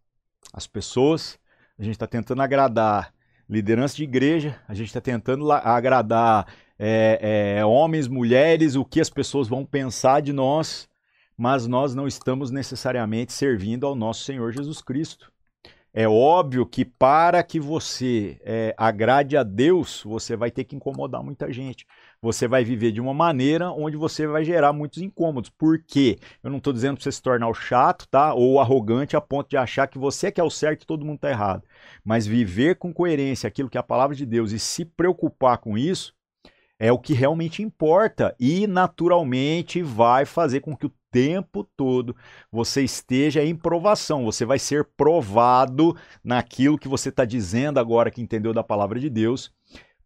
as 0.52 0.66
pessoas, 0.66 1.38
a 1.78 1.82
gente 1.82 1.94
está 1.94 2.06
tentando 2.06 2.42
agradar 2.42 3.14
liderança 3.48 3.96
de 3.96 4.02
igreja, 4.02 4.60
a 4.66 4.74
gente 4.74 4.88
está 4.88 5.00
tentando 5.00 5.50
agradar 5.52 6.52
é, 6.78 7.56
é, 7.58 7.64
homens, 7.64 8.08
mulheres, 8.08 8.74
o 8.74 8.84
que 8.84 9.00
as 9.00 9.08
pessoas 9.08 9.46
vão 9.46 9.64
pensar 9.64 10.20
de 10.20 10.32
nós, 10.32 10.88
mas 11.36 11.66
nós 11.66 11.94
não 11.94 12.06
estamos 12.08 12.50
necessariamente 12.50 13.32
servindo 13.32 13.86
ao 13.86 13.94
nosso 13.94 14.24
Senhor 14.24 14.52
Jesus 14.52 14.82
Cristo. 14.82 15.32
É 15.98 16.06
óbvio 16.06 16.66
que 16.66 16.84
para 16.84 17.42
que 17.42 17.58
você 17.58 18.38
é, 18.44 18.74
agrade 18.76 19.34
a 19.34 19.42
Deus, 19.42 20.02
você 20.04 20.36
vai 20.36 20.50
ter 20.50 20.64
que 20.64 20.76
incomodar 20.76 21.22
muita 21.22 21.50
gente. 21.50 21.86
você 22.20 22.46
vai 22.46 22.62
viver 22.64 22.92
de 22.92 23.00
uma 23.00 23.14
maneira 23.14 23.70
onde 23.70 23.96
você 23.96 24.26
vai 24.26 24.44
gerar 24.44 24.74
muitos 24.74 25.00
incômodos. 25.00 25.48
Por 25.48 25.82
quê? 25.82 26.18
Eu 26.42 26.50
não 26.50 26.58
estou 26.58 26.70
dizendo 26.74 26.96
para 26.96 27.04
você 27.04 27.12
se 27.12 27.22
tornar 27.22 27.48
o 27.48 27.54
chato, 27.54 28.06
tá? 28.08 28.34
Ou 28.34 28.60
arrogante 28.60 29.16
a 29.16 29.22
ponto 29.22 29.48
de 29.48 29.56
achar 29.56 29.86
que 29.86 29.98
você 29.98 30.26
é 30.26 30.30
que 30.30 30.40
é 30.40 30.44
o 30.44 30.50
certo 30.50 30.82
e 30.82 30.86
todo 30.86 31.02
mundo 31.02 31.16
está 31.16 31.30
errado. 31.30 31.62
Mas 32.04 32.26
viver 32.26 32.76
com 32.76 32.92
coerência 32.92 33.48
aquilo 33.48 33.70
que 33.70 33.78
é 33.78 33.80
a 33.80 33.82
palavra 33.82 34.14
de 34.14 34.26
Deus 34.26 34.52
e 34.52 34.58
se 34.58 34.84
preocupar 34.84 35.56
com 35.58 35.78
isso 35.78 36.14
é 36.78 36.92
o 36.92 36.98
que 36.98 37.14
realmente 37.14 37.62
importa 37.62 38.36
e 38.38 38.66
naturalmente 38.66 39.82
vai 39.82 40.26
fazer 40.26 40.60
com 40.60 40.76
que 40.76 40.84
o 40.86 40.92
tempo 41.16 41.64
todo 41.74 42.14
você 42.52 42.82
esteja 42.82 43.42
em 43.42 43.56
provação. 43.56 44.26
Você 44.26 44.44
vai 44.44 44.58
ser 44.58 44.84
provado 44.84 45.96
naquilo 46.22 46.76
que 46.76 46.88
você 46.88 47.08
está 47.08 47.24
dizendo 47.24 47.80
agora 47.80 48.10
que 48.10 48.20
entendeu 48.20 48.52
da 48.52 48.62
palavra 48.62 49.00
de 49.00 49.08
Deus. 49.08 49.50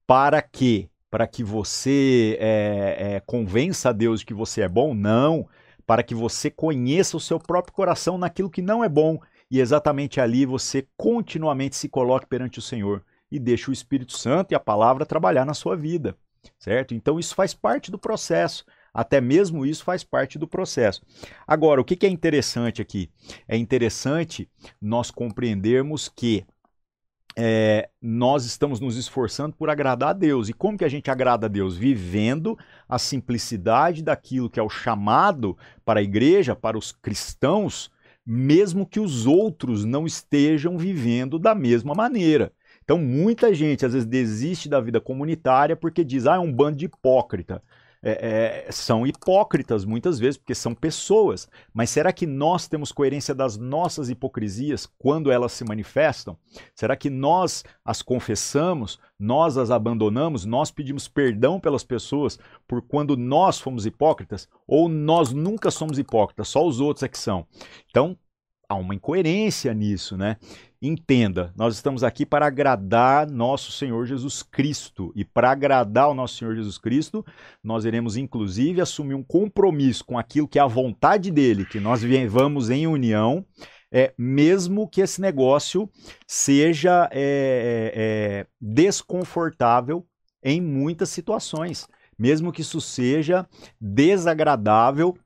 Para 0.06 0.40
quê? 0.40 0.88
Para 1.10 1.26
que 1.26 1.42
você 1.42 2.38
é, 2.38 3.14
é, 3.16 3.20
convença 3.26 3.88
a 3.88 3.92
Deus 3.92 4.20
de 4.20 4.26
que 4.26 4.32
você 4.32 4.60
é 4.60 4.68
bom? 4.68 4.94
Não. 4.94 5.48
Para 5.84 6.04
que 6.04 6.14
você 6.14 6.48
conheça 6.48 7.16
o 7.16 7.20
seu 7.20 7.40
próprio 7.40 7.74
coração 7.74 8.16
naquilo 8.16 8.48
que 8.48 8.62
não 8.62 8.84
é 8.84 8.88
bom 8.88 9.18
e 9.50 9.58
exatamente 9.58 10.20
ali 10.20 10.46
você 10.46 10.86
continuamente 10.96 11.74
se 11.74 11.88
coloque 11.88 12.28
perante 12.28 12.60
o 12.60 12.62
Senhor 12.62 13.02
e 13.32 13.40
deixe 13.40 13.68
o 13.68 13.72
Espírito 13.72 14.16
Santo 14.16 14.52
e 14.52 14.54
a 14.54 14.60
palavra 14.60 15.04
trabalhar 15.04 15.44
na 15.44 15.54
sua 15.54 15.74
vida 15.74 16.16
certo? 16.58 16.94
Então 16.94 17.18
isso 17.18 17.34
faz 17.34 17.54
parte 17.54 17.90
do 17.90 17.98
processo. 17.98 18.64
Até 18.92 19.20
mesmo 19.20 19.64
isso 19.64 19.84
faz 19.84 20.02
parte 20.02 20.38
do 20.38 20.48
processo. 20.48 21.02
Agora, 21.46 21.80
o 21.80 21.84
que, 21.84 22.06
é 22.06 22.08
interessante 22.08 22.82
aqui? 22.82 23.10
É 23.46 23.56
interessante 23.56 24.48
nós 24.80 25.10
compreendermos 25.10 26.08
que 26.08 26.44
é, 27.36 27.88
nós 28.02 28.44
estamos 28.44 28.80
nos 28.80 28.96
esforçando 28.96 29.54
por 29.56 29.70
agradar 29.70 30.10
a 30.10 30.12
Deus. 30.12 30.48
E 30.48 30.52
como 30.52 30.76
que 30.76 30.84
a 30.84 30.88
gente 30.88 31.10
agrada 31.10 31.46
a 31.46 31.48
Deus? 31.48 31.76
Vivendo 31.76 32.58
a 32.88 32.98
simplicidade 32.98 34.02
daquilo 34.02 34.50
que 34.50 34.58
é 34.58 34.62
o 34.62 34.68
chamado 34.68 35.56
para 35.84 36.00
a 36.00 36.02
igreja, 36.02 36.56
para 36.56 36.76
os 36.76 36.92
cristãos, 36.92 37.90
mesmo 38.26 38.86
que 38.86 39.00
os 39.00 39.26
outros 39.26 39.84
não 39.84 40.06
estejam 40.06 40.76
vivendo 40.76 41.38
da 41.38 41.54
mesma 41.54 41.94
maneira. 41.94 42.52
Então, 42.84 42.98
muita 42.98 43.54
gente 43.54 43.86
às 43.86 43.92
vezes 43.92 44.06
desiste 44.06 44.68
da 44.68 44.80
vida 44.80 45.00
comunitária 45.00 45.76
porque 45.76 46.04
diz, 46.04 46.26
ah, 46.26 46.36
é 46.36 46.38
um 46.38 46.52
bando 46.52 46.78
de 46.78 46.86
hipócrita. 46.86 47.62
É, 48.02 48.66
é, 48.66 48.72
são 48.72 49.06
hipócritas 49.06 49.84
muitas 49.84 50.18
vezes, 50.18 50.38
porque 50.38 50.54
são 50.54 50.74
pessoas. 50.74 51.48
Mas 51.72 51.90
será 51.90 52.12
que 52.12 52.26
nós 52.26 52.66
temos 52.66 52.92
coerência 52.92 53.34
das 53.34 53.58
nossas 53.58 54.08
hipocrisias 54.08 54.86
quando 54.98 55.30
elas 55.30 55.52
se 55.52 55.64
manifestam? 55.64 56.36
Será 56.74 56.96
que 56.96 57.10
nós 57.10 57.62
as 57.84 58.00
confessamos, 58.00 58.98
nós 59.18 59.58
as 59.58 59.70
abandonamos, 59.70 60.46
nós 60.46 60.70
pedimos 60.70 61.08
perdão 61.08 61.60
pelas 61.60 61.84
pessoas 61.84 62.38
por 62.66 62.80
quando 62.80 63.16
nós 63.16 63.60
fomos 63.60 63.84
hipócritas? 63.84 64.48
Ou 64.66 64.88
nós 64.88 65.32
nunca 65.32 65.70
somos 65.70 65.98
hipócritas, 65.98 66.48
só 66.48 66.66
os 66.66 66.80
outros 66.80 67.02
é 67.02 67.08
que 67.08 67.18
são? 67.18 67.46
Então, 67.90 68.16
há 68.70 68.74
uma 68.76 68.94
incoerência 68.94 69.74
nisso, 69.74 70.16
né? 70.16 70.36
Entenda, 70.80 71.52
nós 71.56 71.74
estamos 71.74 72.04
aqui 72.04 72.24
para 72.24 72.46
agradar 72.46 73.28
nosso 73.28 73.72
Senhor 73.72 74.06
Jesus 74.06 74.44
Cristo. 74.44 75.12
E 75.16 75.24
para 75.24 75.50
agradar 75.50 76.08
o 76.08 76.14
nosso 76.14 76.36
Senhor 76.36 76.54
Jesus 76.54 76.78
Cristo, 76.78 77.26
nós 77.62 77.84
iremos 77.84 78.16
inclusive 78.16 78.80
assumir 78.80 79.14
um 79.14 79.24
compromisso 79.24 80.04
com 80.04 80.16
aquilo 80.16 80.46
que 80.46 80.58
é 80.58 80.62
a 80.62 80.68
vontade 80.68 81.32
dele, 81.32 81.66
que 81.66 81.80
nós 81.80 82.00
vivamos 82.00 82.70
em 82.70 82.86
união, 82.86 83.44
é, 83.92 84.14
mesmo 84.16 84.88
que 84.88 85.00
esse 85.00 85.20
negócio 85.20 85.90
seja 86.26 87.10
é, 87.12 87.20
é, 87.20 87.92
é, 87.94 88.46
desconfortável 88.60 90.06
em 90.42 90.60
muitas 90.60 91.10
situações, 91.10 91.88
mesmo 92.16 92.52
que 92.52 92.60
isso 92.60 92.80
seja 92.80 93.46
desagradável, 93.80 95.18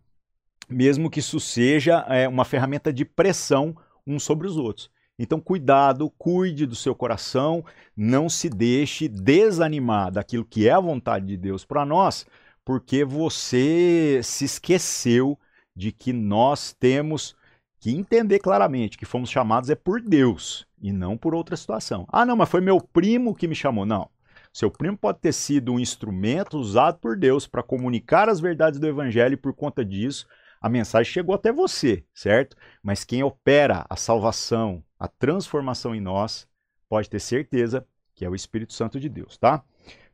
mesmo 0.69 1.11
que 1.11 1.21
isso 1.21 1.39
seja 1.41 2.05
é, 2.09 2.29
uma 2.29 2.45
ferramenta 2.45 2.93
de 2.93 3.05
pressão 3.05 3.77
uns 4.07 4.23
sobre 4.23 4.47
os 4.47 4.57
outros. 4.57 4.91
Então, 5.19 5.41
cuidado, 5.41 6.11
cuide 6.19 6.67
do 6.67 6.75
seu 6.75 6.95
coração, 6.95 7.65
não 7.97 8.29
se 8.29 8.51
deixe 8.51 9.09
desanimar 9.09 10.11
daquilo 10.11 10.45
que 10.45 10.69
é 10.69 10.73
a 10.73 10.81
vontade 10.81 11.27
de 11.27 11.37
Deus 11.37 11.65
para 11.65 11.87
nós, 11.87 12.27
porque 12.65 13.05
você 13.05 14.21
se 14.25 14.45
esqueceu 14.45 15.39
de 15.77 15.93
que 15.93 16.13
nós 16.13 16.73
temos 16.73 17.37
que 17.79 17.93
entender 17.93 18.39
claramente 18.39 18.97
que 18.97 19.05
fomos 19.05 19.31
chamados 19.31 19.71
é 19.71 19.75
por 19.75 20.01
Deus 20.01 20.67
e 20.81 20.91
não 20.91 21.17
por 21.17 21.35
outra 21.35 21.57
situação. 21.57 22.07
Ah, 22.11 22.25
não, 22.25 22.37
mas 22.37 22.49
foi 22.49 22.61
meu 22.61 22.81
primo 22.81 23.35
que 23.35 23.47
me 23.47 23.55
chamou. 23.55 23.85
Não. 23.85 24.09
Seu 24.53 24.71
primo 24.71 24.97
pode 24.97 25.19
ter 25.19 25.33
sido 25.33 25.73
um 25.73 25.81
instrumento 25.81 26.57
usado 26.57 26.99
por 26.99 27.17
Deus 27.17 27.47
para 27.47 27.63
comunicar 27.63 28.29
as 28.29 28.41
verdades 28.41 28.81
do 28.81 28.87
evangelho 28.87 29.35
e 29.35 29.37
por 29.37 29.53
conta 29.53 29.85
disso 29.85 30.27
a 30.65 30.69
mensagem 30.71 31.13
chegou 31.13 31.35
até 31.35 31.53
você, 31.53 32.03
certo? 32.15 32.57
Mas 32.83 33.05
quem 33.05 33.23
opera 33.23 33.85
a 33.87 33.97
salvação, 33.97 34.83
a 34.99 35.07
transformação 35.07 35.95
em 35.95 36.01
nós, 36.01 36.49
pode 36.89 37.11
ter 37.11 37.21
certeza 37.21 37.87
que 38.15 38.25
é 38.25 38.31
o 38.31 38.35
Espírito 38.35 38.73
Santo 38.73 38.99
de 38.99 39.11
Deus, 39.11 39.37
tá? 39.37 39.63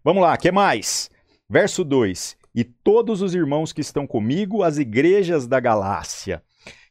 Vamos 0.02 0.21
lá, 0.21 0.37
que 0.37 0.50
mais? 0.50 1.09
Verso 1.49 1.85
2: 1.85 2.37
E 2.52 2.64
todos 2.64 3.23
os 3.23 3.33
irmãos 3.33 3.73
que 3.73 3.80
estão 3.80 4.09
comigo, 4.09 4.64
as 4.64 4.76
igrejas 4.76 5.47
da 5.47 5.61
Galácia, 5.61 6.42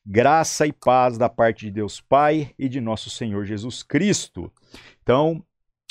graça 0.06 0.66
e 0.66 0.72
paz 0.72 1.18
da 1.18 1.28
parte 1.28 1.66
de 1.66 1.72
Deus 1.72 2.00
Pai 2.00 2.54
e 2.58 2.70
de 2.70 2.80
nosso 2.80 3.10
Senhor 3.10 3.44
Jesus 3.44 3.84
Cristo. 3.84 4.50
Então, 5.04 5.44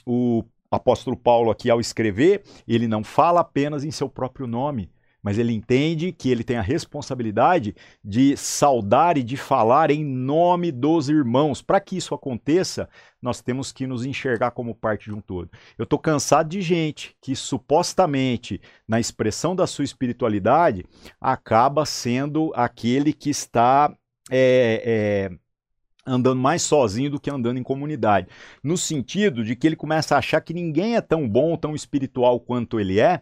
o 0.06 0.42
apóstolo 0.70 1.18
Paulo 1.18 1.50
aqui 1.50 1.68
ao 1.68 1.80
escrever, 1.80 2.44
ele 2.66 2.88
não 2.88 3.04
fala 3.04 3.40
apenas 3.40 3.84
em 3.84 3.90
seu 3.90 4.08
próprio 4.08 4.46
nome, 4.46 4.90
mas 5.28 5.36
ele 5.36 5.52
entende 5.52 6.10
que 6.10 6.30
ele 6.30 6.42
tem 6.42 6.56
a 6.56 6.62
responsabilidade 6.62 7.76
de 8.02 8.34
saudar 8.34 9.18
e 9.18 9.22
de 9.22 9.36
falar 9.36 9.90
em 9.90 10.02
nome 10.02 10.72
dos 10.72 11.10
irmãos. 11.10 11.60
Para 11.60 11.78
que 11.80 11.98
isso 11.98 12.14
aconteça, 12.14 12.88
nós 13.20 13.42
temos 13.42 13.70
que 13.70 13.86
nos 13.86 14.06
enxergar 14.06 14.52
como 14.52 14.74
parte 14.74 15.10
de 15.10 15.14
um 15.14 15.20
todo. 15.20 15.50
Eu 15.76 15.82
estou 15.82 15.98
cansado 15.98 16.48
de 16.48 16.62
gente 16.62 17.14
que 17.20 17.36
supostamente, 17.36 18.58
na 18.88 18.98
expressão 18.98 19.54
da 19.54 19.66
sua 19.66 19.84
espiritualidade, 19.84 20.86
acaba 21.20 21.84
sendo 21.84 22.50
aquele 22.54 23.12
que 23.12 23.28
está. 23.28 23.94
É, 24.30 25.28
é, 25.30 25.38
andando 26.06 26.40
mais 26.40 26.62
sozinho 26.62 27.10
do 27.10 27.20
que 27.20 27.30
andando 27.30 27.58
em 27.58 27.62
comunidade. 27.62 28.28
No 28.64 28.78
sentido 28.78 29.44
de 29.44 29.54
que 29.54 29.66
ele 29.66 29.76
começa 29.76 30.14
a 30.14 30.20
achar 30.20 30.40
que 30.40 30.54
ninguém 30.54 30.96
é 30.96 31.02
tão 31.02 31.28
bom, 31.28 31.54
tão 31.54 31.74
espiritual 31.74 32.40
quanto 32.40 32.80
ele 32.80 32.98
é, 32.98 33.20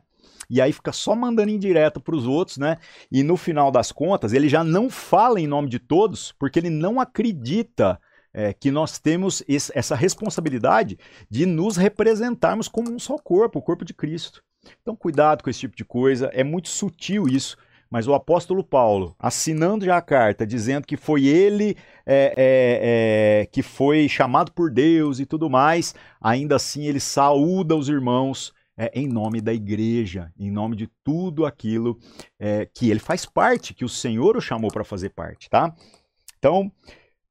e 0.48 0.60
aí 0.60 0.72
fica 0.72 0.92
só 0.92 1.14
mandando 1.14 1.50
indireta 1.50 2.00
para 2.00 2.14
os 2.14 2.26
outros, 2.26 2.58
né? 2.58 2.78
E 3.10 3.22
no 3.22 3.36
final 3.36 3.70
das 3.70 3.92
contas, 3.92 4.32
ele 4.32 4.48
já 4.48 4.62
não 4.62 4.88
fala 4.88 5.40
em 5.40 5.46
nome 5.46 5.68
de 5.68 5.78
todos, 5.78 6.32
porque 6.32 6.58
ele 6.58 6.70
não 6.70 7.00
acredita 7.00 8.00
é, 8.32 8.52
que 8.52 8.70
nós 8.70 8.98
temos 8.98 9.42
esse, 9.48 9.72
essa 9.74 9.94
responsabilidade 9.94 10.98
de 11.30 11.46
nos 11.46 11.76
representarmos 11.76 12.68
como 12.68 12.92
um 12.92 12.98
só 12.98 13.16
corpo, 13.16 13.58
o 13.58 13.62
corpo 13.62 13.84
de 13.84 13.94
Cristo. 13.94 14.42
Então, 14.82 14.94
cuidado 14.94 15.42
com 15.42 15.50
esse 15.50 15.60
tipo 15.60 15.76
de 15.76 15.84
coisa, 15.84 16.30
é 16.32 16.44
muito 16.44 16.68
sutil 16.68 17.26
isso. 17.26 17.56
Mas 17.88 18.08
o 18.08 18.14
apóstolo 18.14 18.64
Paulo, 18.64 19.14
assinando 19.18 19.84
já 19.84 19.96
a 19.96 20.02
carta, 20.02 20.44
dizendo 20.44 20.86
que 20.86 20.96
foi 20.96 21.24
ele 21.26 21.76
é, 22.04 22.34
é, 22.36 23.42
é, 23.42 23.46
que 23.46 23.62
foi 23.62 24.08
chamado 24.08 24.50
por 24.52 24.72
Deus 24.72 25.20
e 25.20 25.24
tudo 25.24 25.48
mais, 25.48 25.94
ainda 26.20 26.56
assim 26.56 26.84
ele 26.84 26.98
saúda 26.98 27.76
os 27.76 27.88
irmãos 27.88 28.52
é, 28.76 28.90
em 28.94 29.08
nome 29.08 29.40
da 29.40 29.52
igreja, 29.52 30.32
em 30.38 30.50
nome 30.50 30.76
de 30.76 30.88
tudo 31.02 31.46
aquilo 31.46 31.98
é, 32.38 32.66
que 32.66 32.90
ele 32.90 33.00
faz 33.00 33.24
parte, 33.24 33.74
que 33.74 33.84
o 33.84 33.88
Senhor 33.88 34.36
o 34.36 34.40
chamou 34.40 34.70
para 34.70 34.84
fazer 34.84 35.10
parte, 35.10 35.48
tá? 35.48 35.74
Então, 36.38 36.70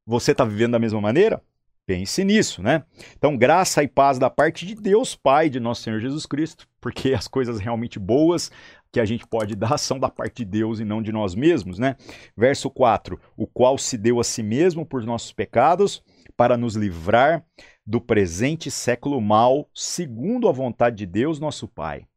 você 0.06 0.32
está 0.32 0.44
vivendo 0.44 0.72
da 0.72 0.80
mesma 0.80 1.00
maneira? 1.00 1.42
Pense 1.86 2.24
nisso, 2.24 2.64
né? 2.64 2.84
Então, 3.16 3.38
graça 3.38 3.84
e 3.84 3.88
paz 3.88 4.18
da 4.18 4.30
parte 4.30 4.66
de 4.66 4.74
Deus 4.74 5.16
Pai, 5.16 5.50
de 5.50 5.60
nosso 5.60 5.84
Senhor 5.84 6.00
Jesus 6.00 6.26
Cristo, 6.26 6.68
porque 6.82 7.14
as 7.14 7.28
coisas 7.28 7.60
realmente 7.60 8.00
boas 8.00 8.52
que 8.92 9.00
a 9.00 9.06
gente 9.06 9.28
pode 9.28 9.56
dar 9.56 9.78
são 9.78 10.00
da 10.00 10.10
parte 10.10 10.38
de 10.38 10.46
Deus 10.46 10.80
e 10.80 10.86
não 10.86 11.02
de 11.02 11.12
nós 11.12 11.36
mesmos, 11.36 11.78
né? 11.78 11.96
Verso 12.36 12.72
4: 12.72 13.20
O 13.38 13.46
qual 13.46 13.78
se 13.78 13.98
deu 13.98 14.20
a 14.20 14.24
si 14.24 14.42
mesmo 14.42 14.84
por 14.86 15.04
nossos 15.04 15.32
pecados, 15.32 16.02
para 16.36 16.58
nos 16.58 16.76
livrar 16.76 17.46
do 17.86 18.02
presente 18.02 18.72
século 18.72 19.22
mal, 19.22 19.70
segundo 19.74 20.50
a 20.50 20.52
vontade 20.52 20.98
de 20.98 21.06
Deus, 21.06 21.40
nosso 21.40 21.68
Pai, 21.68 22.08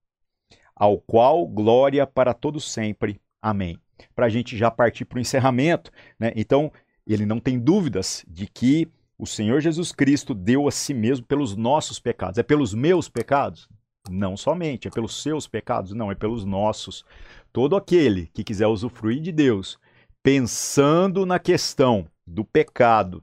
ao 0.74 0.98
qual 0.98 1.46
glória 1.46 2.06
para 2.06 2.32
todos 2.32 2.70
sempre. 2.70 3.20
Amém. 3.40 3.78
Para 4.14 4.26
a 4.26 4.28
gente 4.28 4.56
já 4.56 4.70
partir 4.70 5.04
para 5.04 5.18
o 5.18 5.20
encerramento, 5.20 5.90
né? 6.18 6.32
Então, 6.36 6.72
ele 7.06 7.26
não 7.26 7.40
tem 7.40 7.58
dúvidas 7.58 8.24
de 8.28 8.46
que 8.46 8.88
o 9.18 9.26
Senhor 9.26 9.60
Jesus 9.60 9.90
Cristo 9.90 10.32
deu 10.32 10.68
a 10.68 10.70
si 10.70 10.94
mesmo 10.94 11.26
pelos 11.26 11.56
nossos 11.56 11.98
pecados. 11.98 12.38
É 12.38 12.42
pelos 12.42 12.72
meus 12.72 13.08
pecados? 13.08 13.68
Não 14.08 14.36
somente, 14.36 14.88
é 14.88 14.90
pelos 14.90 15.22
seus 15.22 15.46
pecados, 15.46 15.92
não, 15.92 16.10
é 16.10 16.14
pelos 16.14 16.44
nossos. 16.44 17.04
Todo 17.52 17.76
aquele 17.76 18.28
que 18.32 18.44
quiser 18.44 18.68
usufruir 18.68 19.20
de 19.20 19.32
Deus, 19.32 19.78
pensando 20.22 21.26
na 21.26 21.38
questão 21.38 22.06
do 22.26 22.44
pecado, 22.44 23.22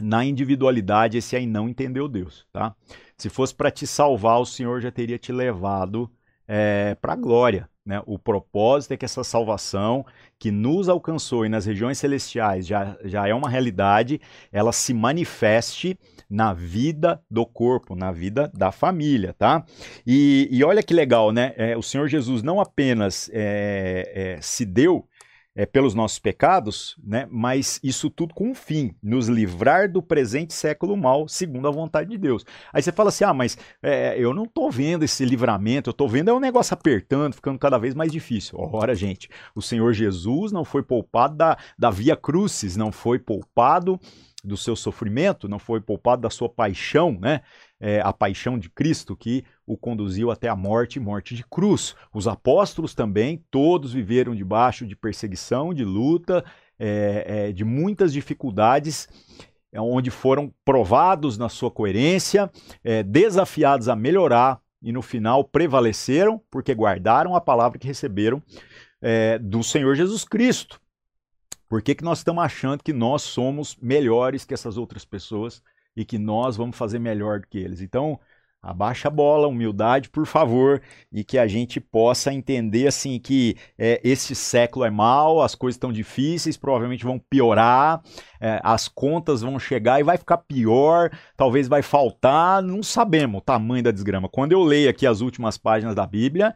na 0.00 0.24
individualidade, 0.24 1.18
esse 1.18 1.36
aí 1.36 1.46
não 1.46 1.68
entendeu 1.68 2.08
Deus, 2.08 2.46
tá? 2.52 2.74
Se 3.16 3.28
fosse 3.28 3.54
para 3.54 3.70
te 3.70 3.86
salvar, 3.86 4.40
o 4.40 4.46
Senhor 4.46 4.80
já 4.80 4.90
teria 4.90 5.18
te 5.18 5.32
levado 5.32 6.10
é, 6.48 6.96
para 7.00 7.12
a 7.12 7.16
glória. 7.16 7.68
Né? 7.84 8.00
O 8.06 8.18
propósito 8.18 8.92
é 8.92 8.96
que 8.96 9.04
essa 9.04 9.24
salvação 9.24 10.04
que 10.38 10.50
nos 10.50 10.88
alcançou 10.88 11.44
e 11.44 11.48
nas 11.48 11.66
regiões 11.66 11.98
celestiais 11.98 12.66
já, 12.66 12.96
já 13.04 13.26
é 13.26 13.34
uma 13.34 13.48
realidade, 13.48 14.20
ela 14.52 14.72
se 14.72 14.94
manifeste 14.94 15.98
na 16.28 16.52
vida 16.52 17.20
do 17.30 17.44
corpo, 17.44 17.94
na 17.96 18.12
vida 18.12 18.50
da 18.54 18.70
família, 18.70 19.34
tá? 19.34 19.64
E, 20.06 20.48
e 20.50 20.62
olha 20.62 20.82
que 20.82 20.94
legal, 20.94 21.32
né? 21.32 21.52
É, 21.56 21.76
o 21.76 21.82
Senhor 21.82 22.06
Jesus 22.06 22.42
não 22.42 22.60
apenas 22.60 23.28
é, 23.32 24.38
se 24.40 24.64
deu 24.64 25.06
é, 25.54 25.66
pelos 25.66 25.94
nossos 25.94 26.18
pecados, 26.18 26.96
né? 27.02 27.26
mas 27.30 27.80
isso 27.82 28.08
tudo 28.08 28.34
com 28.34 28.50
um 28.50 28.54
fim, 28.54 28.94
nos 29.02 29.28
livrar 29.28 29.90
do 29.90 30.02
presente 30.02 30.54
século 30.54 30.96
mal, 30.96 31.28
segundo 31.28 31.66
a 31.66 31.70
vontade 31.70 32.10
de 32.10 32.18
Deus. 32.18 32.44
Aí 32.72 32.82
você 32.82 32.92
fala 32.92 33.08
assim, 33.08 33.24
ah, 33.24 33.34
mas 33.34 33.58
é, 33.82 34.16
eu 34.18 34.32
não 34.32 34.44
estou 34.44 34.70
vendo 34.70 35.04
esse 35.04 35.24
livramento, 35.24 35.90
eu 35.90 35.92
estou 35.92 36.08
vendo 36.08 36.30
é 36.30 36.34
um 36.34 36.40
negócio 36.40 36.74
apertando, 36.74 37.34
ficando 37.34 37.58
cada 37.58 37.78
vez 37.78 37.94
mais 37.94 38.12
difícil. 38.12 38.58
Ora, 38.58 38.94
gente, 38.94 39.28
o 39.54 39.62
Senhor 39.62 39.92
Jesus 39.92 40.52
não 40.52 40.64
foi 40.64 40.82
poupado 40.82 41.36
da, 41.36 41.56
da 41.78 41.90
via 41.90 42.16
crucis, 42.16 42.76
não 42.76 42.92
foi 42.92 43.18
poupado 43.18 43.98
do 44.44 44.56
seu 44.56 44.74
sofrimento, 44.74 45.48
não 45.48 45.58
foi 45.58 45.80
poupado 45.80 46.22
da 46.22 46.30
sua 46.30 46.48
paixão, 46.48 47.18
né? 47.20 47.42
É, 47.78 48.00
a 48.00 48.12
paixão 48.12 48.58
de 48.58 48.68
Cristo 48.68 49.16
que 49.16 49.44
o 49.66 49.76
conduziu 49.76 50.30
até 50.30 50.48
a 50.48 50.56
morte, 50.56 51.00
morte 51.00 51.34
de 51.34 51.44
cruz. 51.44 51.94
Os 52.12 52.28
apóstolos 52.28 52.94
também, 52.94 53.42
todos 53.50 53.92
viveram 53.92 54.34
debaixo 54.34 54.86
de 54.86 54.94
perseguição, 54.94 55.72
de 55.72 55.84
luta, 55.84 56.44
é, 56.78 57.24
é, 57.48 57.52
de 57.52 57.64
muitas 57.64 58.12
dificuldades, 58.12 59.08
é, 59.72 59.80
onde 59.80 60.10
foram 60.10 60.52
provados 60.64 61.38
na 61.38 61.48
sua 61.48 61.70
coerência, 61.70 62.50
é, 62.82 63.02
desafiados 63.02 63.88
a 63.88 63.96
melhorar 63.96 64.60
e 64.82 64.92
no 64.92 65.02
final 65.02 65.44
prevaleceram 65.44 66.40
porque 66.50 66.74
guardaram 66.74 67.34
a 67.34 67.40
palavra 67.40 67.78
que 67.78 67.86
receberam 67.86 68.42
é, 69.00 69.38
do 69.38 69.62
Senhor 69.62 69.94
Jesus 69.94 70.24
Cristo. 70.24 70.80
Por 71.70 71.80
que, 71.80 71.94
que 71.94 72.02
nós 72.02 72.18
estamos 72.18 72.42
achando 72.42 72.82
que 72.82 72.92
nós 72.92 73.22
somos 73.22 73.76
melhores 73.80 74.44
que 74.44 74.52
essas 74.52 74.76
outras 74.76 75.04
pessoas 75.04 75.62
e 75.96 76.04
que 76.04 76.18
nós 76.18 76.56
vamos 76.56 76.76
fazer 76.76 76.98
melhor 76.98 77.38
do 77.38 77.46
que 77.46 77.58
eles? 77.58 77.80
Então, 77.80 78.18
abaixa 78.60 79.06
a 79.06 79.10
bola, 79.10 79.46
humildade, 79.46 80.10
por 80.10 80.26
favor, 80.26 80.82
e 81.12 81.22
que 81.22 81.38
a 81.38 81.46
gente 81.46 81.80
possa 81.80 82.34
entender 82.34 82.88
assim 82.88 83.20
que 83.20 83.56
é, 83.78 84.00
esse 84.02 84.34
século 84.34 84.84
é 84.84 84.90
mal, 84.90 85.40
as 85.40 85.54
coisas 85.54 85.76
estão 85.76 85.92
difíceis, 85.92 86.56
provavelmente 86.56 87.04
vão 87.04 87.20
piorar, 87.20 88.02
é, 88.40 88.60
as 88.64 88.88
contas 88.88 89.40
vão 89.40 89.56
chegar 89.56 90.00
e 90.00 90.02
vai 90.02 90.18
ficar 90.18 90.38
pior, 90.38 91.08
talvez 91.36 91.68
vai 91.68 91.82
faltar, 91.82 92.60
não 92.64 92.82
sabemos 92.82 93.38
o 93.38 93.44
tamanho 93.44 93.84
da 93.84 93.92
desgrama. 93.92 94.28
Quando 94.28 94.50
eu 94.50 94.64
leio 94.64 94.90
aqui 94.90 95.06
as 95.06 95.20
últimas 95.20 95.56
páginas 95.56 95.94
da 95.94 96.04
Bíblia, 96.04 96.52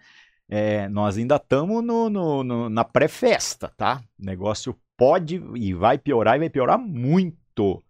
é, 0.48 0.88
nós 0.88 1.16
ainda 1.16 1.36
estamos 1.36 1.84
na 2.68 2.84
pré-festa, 2.84 3.72
tá? 3.76 4.02
Negócio 4.18 4.76
pode 4.96 5.42
e 5.54 5.72
vai 5.72 5.98
piorar 5.98 6.36
e 6.36 6.40
vai 6.40 6.50
piorar 6.50 6.78
muito. 6.78 7.82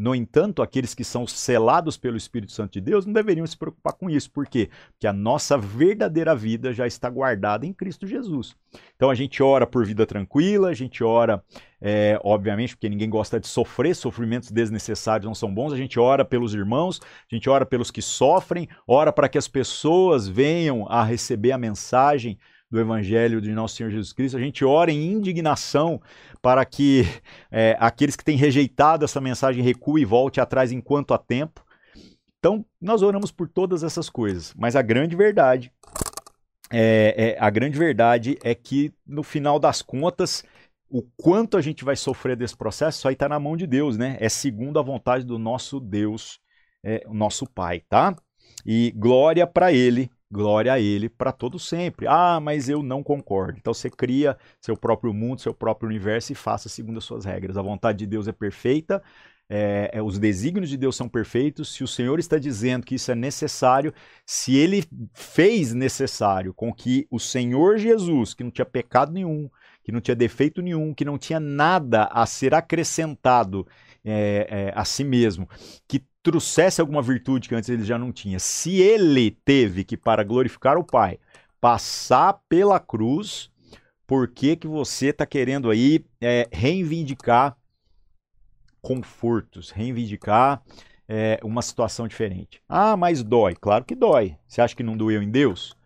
No 0.00 0.14
entanto, 0.14 0.62
aqueles 0.62 0.94
que 0.94 1.04
são 1.04 1.26
selados 1.26 1.98
pelo 1.98 2.16
Espírito 2.16 2.52
Santo 2.52 2.72
de 2.72 2.80
Deus 2.80 3.04
não 3.04 3.12
deveriam 3.12 3.46
se 3.46 3.54
preocupar 3.54 3.92
com 3.92 4.08
isso. 4.08 4.30
Por 4.30 4.46
quê? 4.46 4.70
Porque 4.92 5.06
a 5.06 5.12
nossa 5.12 5.58
verdadeira 5.58 6.34
vida 6.34 6.72
já 6.72 6.86
está 6.86 7.10
guardada 7.10 7.66
em 7.66 7.72
Cristo 7.74 8.06
Jesus. 8.06 8.56
Então 8.96 9.10
a 9.10 9.14
gente 9.14 9.42
ora 9.42 9.66
por 9.66 9.84
vida 9.84 10.06
tranquila, 10.06 10.70
a 10.70 10.74
gente 10.74 11.04
ora, 11.04 11.44
é, 11.82 12.18
obviamente, 12.24 12.74
porque 12.74 12.88
ninguém 12.88 13.10
gosta 13.10 13.38
de 13.38 13.46
sofrer, 13.46 13.94
sofrimentos 13.94 14.50
desnecessários 14.50 15.26
não 15.26 15.34
são 15.34 15.52
bons, 15.52 15.70
a 15.70 15.76
gente 15.76 16.00
ora 16.00 16.24
pelos 16.24 16.54
irmãos, 16.54 16.98
a 17.30 17.34
gente 17.34 17.50
ora 17.50 17.66
pelos 17.66 17.90
que 17.90 18.00
sofrem, 18.00 18.70
ora 18.86 19.12
para 19.12 19.28
que 19.28 19.36
as 19.36 19.48
pessoas 19.48 20.26
venham 20.26 20.86
a 20.88 21.04
receber 21.04 21.52
a 21.52 21.58
mensagem 21.58 22.38
do 22.70 22.80
Evangelho 22.80 23.40
de 23.40 23.52
Nosso 23.52 23.76
Senhor 23.76 23.90
Jesus 23.90 24.12
Cristo, 24.12 24.36
a 24.36 24.40
gente 24.40 24.64
ora 24.64 24.92
em 24.92 25.12
indignação 25.12 26.00
para 26.40 26.64
que 26.64 27.02
é, 27.50 27.76
aqueles 27.80 28.16
que 28.16 28.24
têm 28.24 28.36
rejeitado 28.36 29.04
essa 29.04 29.20
mensagem 29.20 29.62
recuem 29.62 30.02
e 30.02 30.06
volte 30.06 30.40
atrás 30.40 30.70
enquanto 30.70 31.12
há 31.12 31.18
tempo. 31.18 31.64
Então, 32.38 32.64
nós 32.80 33.02
oramos 33.02 33.30
por 33.30 33.48
todas 33.48 33.82
essas 33.82 34.08
coisas, 34.08 34.54
mas 34.56 34.74
a 34.74 34.82
grande 34.82 35.14
verdade 35.14 35.70
é, 36.70 37.14
é, 37.16 37.36
a 37.40 37.50
grande 37.50 37.76
verdade 37.76 38.38
é 38.44 38.54
que 38.54 38.94
no 39.04 39.24
final 39.24 39.58
das 39.58 39.82
contas 39.82 40.44
o 40.88 41.02
quanto 41.16 41.56
a 41.56 41.60
gente 41.60 41.84
vai 41.84 41.96
sofrer 41.96 42.36
desse 42.36 42.56
processo 42.56 42.98
isso 42.98 43.08
aí 43.08 43.14
está 43.14 43.28
na 43.28 43.38
mão 43.38 43.56
de 43.56 43.66
Deus, 43.66 43.96
né? 43.96 44.16
É 44.20 44.28
segundo 44.28 44.78
a 44.78 44.82
vontade 44.82 45.24
do 45.24 45.38
nosso 45.38 45.78
Deus, 45.78 46.40
é, 46.84 47.02
o 47.06 47.14
nosso 47.14 47.46
Pai, 47.46 47.82
tá? 47.88 48.14
E 48.64 48.92
glória 48.96 49.46
para 49.46 49.72
Ele 49.72 50.10
glória 50.30 50.72
a 50.72 50.80
Ele 50.80 51.08
para 51.08 51.32
todo 51.32 51.58
sempre. 51.58 52.06
Ah, 52.08 52.38
mas 52.40 52.68
eu 52.68 52.82
não 52.82 53.02
concordo. 53.02 53.58
Então 53.58 53.74
você 53.74 53.90
cria 53.90 54.36
seu 54.60 54.76
próprio 54.76 55.12
mundo, 55.12 55.40
seu 55.40 55.52
próprio 55.54 55.88
universo 55.88 56.32
e 56.32 56.34
faça 56.36 56.68
segundo 56.68 56.98
as 56.98 57.04
suas 57.04 57.24
regras. 57.24 57.56
A 57.56 57.62
vontade 57.62 57.98
de 57.98 58.06
Deus 58.06 58.28
é 58.28 58.32
perfeita, 58.32 59.02
é, 59.52 59.90
é, 59.94 60.00
os 60.00 60.16
desígnios 60.16 60.70
de 60.70 60.76
Deus 60.76 60.94
são 60.94 61.08
perfeitos. 61.08 61.74
Se 61.74 61.82
o 61.82 61.88
Senhor 61.88 62.20
está 62.20 62.38
dizendo 62.38 62.86
que 62.86 62.94
isso 62.94 63.10
é 63.10 63.16
necessário, 63.16 63.92
se 64.24 64.56
Ele 64.56 64.84
fez 65.12 65.74
necessário 65.74 66.54
com 66.54 66.72
que 66.72 67.08
o 67.10 67.18
Senhor 67.18 67.76
Jesus, 67.76 68.32
que 68.32 68.44
não 68.44 68.50
tinha 68.52 68.64
pecado 68.64 69.12
nenhum, 69.12 69.50
que 69.82 69.90
não 69.90 70.00
tinha 70.00 70.14
defeito 70.14 70.62
nenhum, 70.62 70.94
que 70.94 71.04
não 71.04 71.18
tinha 71.18 71.40
nada 71.40 72.04
a 72.04 72.24
ser 72.26 72.54
acrescentado 72.54 73.66
é, 74.04 74.46
é, 74.48 74.72
a 74.74 74.84
si 74.84 75.02
mesmo, 75.02 75.48
que 75.88 76.04
trouxesse 76.22 76.80
alguma 76.80 77.02
virtude 77.02 77.48
que 77.48 77.54
antes 77.54 77.68
ele 77.68 77.84
já 77.84 77.98
não 77.98 78.12
tinha. 78.12 78.38
Se 78.38 78.80
ele 78.80 79.30
teve 79.30 79.84
que, 79.84 79.96
para 79.96 80.22
glorificar 80.22 80.76
o 80.76 80.84
Pai, 80.84 81.18
passar 81.60 82.40
pela 82.48 82.78
cruz, 82.78 83.50
por 84.06 84.28
que, 84.28 84.56
que 84.56 84.66
você 84.66 85.06
está 85.06 85.24
querendo 85.24 85.70
aí 85.70 86.04
é, 86.20 86.48
reivindicar 86.52 87.56
confortos, 88.82 89.70
reivindicar 89.70 90.62
é, 91.08 91.38
uma 91.42 91.62
situação 91.62 92.08
diferente? 92.08 92.62
Ah, 92.68 92.96
mas 92.96 93.22
dói. 93.22 93.54
Claro 93.54 93.84
que 93.84 93.94
dói. 93.94 94.36
Você 94.46 94.60
acha 94.60 94.74
que 94.74 94.82
não 94.82 94.96
doeu 94.96 95.22
em 95.22 95.30
Deus? 95.30 95.76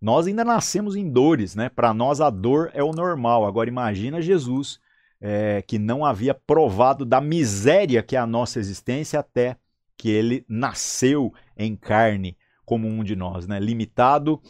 Nós 0.00 0.26
ainda 0.26 0.44
nascemos 0.44 0.96
em 0.96 1.10
dores, 1.10 1.54
né? 1.54 1.68
Para 1.68 1.92
nós 1.92 2.20
a 2.20 2.30
dor 2.30 2.70
é 2.72 2.82
o 2.82 2.92
normal. 2.92 3.44
Agora 3.44 3.68
imagina 3.68 4.22
Jesus 4.22 4.80
é, 5.20 5.62
que 5.62 5.78
não 5.78 6.04
havia 6.04 6.32
provado 6.32 7.04
da 7.04 7.20
miséria 7.20 8.02
que 8.02 8.16
é 8.16 8.18
a 8.18 8.26
nossa 8.26 8.58
existência 8.58 9.20
até 9.20 9.56
que 10.00 10.08
ele 10.08 10.46
nasceu 10.48 11.30
em 11.54 11.76
carne 11.76 12.34
como 12.64 12.88
um 12.88 13.04
de 13.04 13.14
nós, 13.14 13.46
né? 13.46 13.60
limitado 13.60 14.40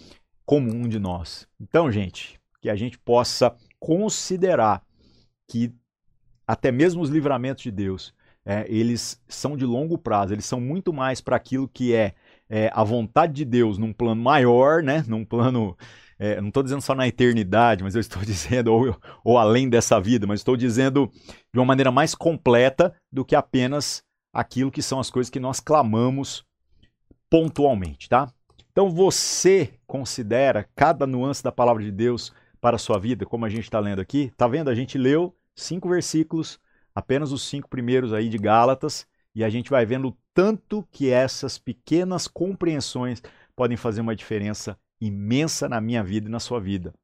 como 0.46 0.70
um 0.70 0.86
de 0.86 1.00
nós. 1.00 1.48
Então, 1.60 1.90
gente, 1.90 2.40
que 2.62 2.70
a 2.70 2.76
gente 2.76 2.96
possa 2.96 3.56
considerar 3.80 4.80
que 5.48 5.74
até 6.46 6.70
mesmo 6.70 7.02
os 7.02 7.10
livramentos 7.10 7.64
de 7.64 7.72
Deus, 7.72 8.14
é, 8.46 8.64
eles 8.68 9.20
são 9.26 9.56
de 9.56 9.64
longo 9.64 9.98
prazo, 9.98 10.34
eles 10.34 10.44
são 10.44 10.60
muito 10.60 10.92
mais 10.92 11.20
para 11.20 11.34
aquilo 11.34 11.66
que 11.66 11.96
é, 11.96 12.14
é, 12.48 12.70
a 12.72 12.84
vontade 12.84 13.32
de 13.32 13.44
Deus 13.44 13.76
num 13.76 13.92
plano 13.92 14.22
maior, 14.22 14.84
né? 14.84 15.04
num 15.08 15.24
plano 15.24 15.76
é, 16.16 16.40
não 16.40 16.48
estou 16.48 16.62
dizendo 16.62 16.82
só 16.82 16.94
na 16.94 17.08
eternidade, 17.08 17.82
mas 17.82 17.96
eu 17.96 18.00
estou 18.00 18.22
dizendo, 18.22 18.72
ou, 18.72 18.96
ou, 19.24 19.36
além 19.36 19.68
dessa 19.68 20.00
vida, 20.00 20.28
mas 20.28 20.38
estou 20.38 20.56
dizendo 20.56 21.10
de 21.52 21.58
uma 21.58 21.64
maneira 21.64 21.90
mais 21.90 22.14
completa 22.14 22.94
do 23.10 23.24
que 23.24 23.34
apenas 23.34 24.04
aquilo 24.32 24.70
que 24.70 24.82
são 24.82 25.00
as 25.00 25.10
coisas 25.10 25.30
que 25.30 25.40
nós 25.40 25.60
clamamos 25.60 26.44
pontualmente, 27.28 28.08
tá? 28.08 28.32
Então 28.72 28.90
você 28.90 29.74
considera 29.86 30.68
cada 30.74 31.06
nuance 31.06 31.42
da 31.42 31.52
palavra 31.52 31.82
de 31.82 31.90
Deus 31.90 32.32
para 32.60 32.76
a 32.76 32.78
sua 32.78 32.98
vida, 32.98 33.26
como 33.26 33.44
a 33.44 33.48
gente 33.48 33.64
está 33.64 33.80
lendo 33.80 34.00
aqui? 34.00 34.32
Tá 34.36 34.46
vendo? 34.46 34.68
A 34.68 34.74
gente 34.74 34.98
leu 34.98 35.34
cinco 35.54 35.88
versículos, 35.88 36.58
apenas 36.94 37.32
os 37.32 37.42
cinco 37.42 37.68
primeiros 37.68 38.12
aí 38.12 38.28
de 38.28 38.38
Gálatas, 38.38 39.06
e 39.34 39.44
a 39.44 39.48
gente 39.48 39.70
vai 39.70 39.86
vendo 39.86 40.08
o 40.08 40.16
tanto 40.34 40.86
que 40.90 41.10
essas 41.10 41.58
pequenas 41.58 42.26
compreensões 42.26 43.22
podem 43.56 43.76
fazer 43.76 44.00
uma 44.00 44.16
diferença 44.16 44.78
imensa 45.00 45.68
na 45.68 45.80
minha 45.80 46.02
vida 46.02 46.28
e 46.28 46.30
na 46.30 46.40
sua 46.40 46.60
vida. 46.60 46.94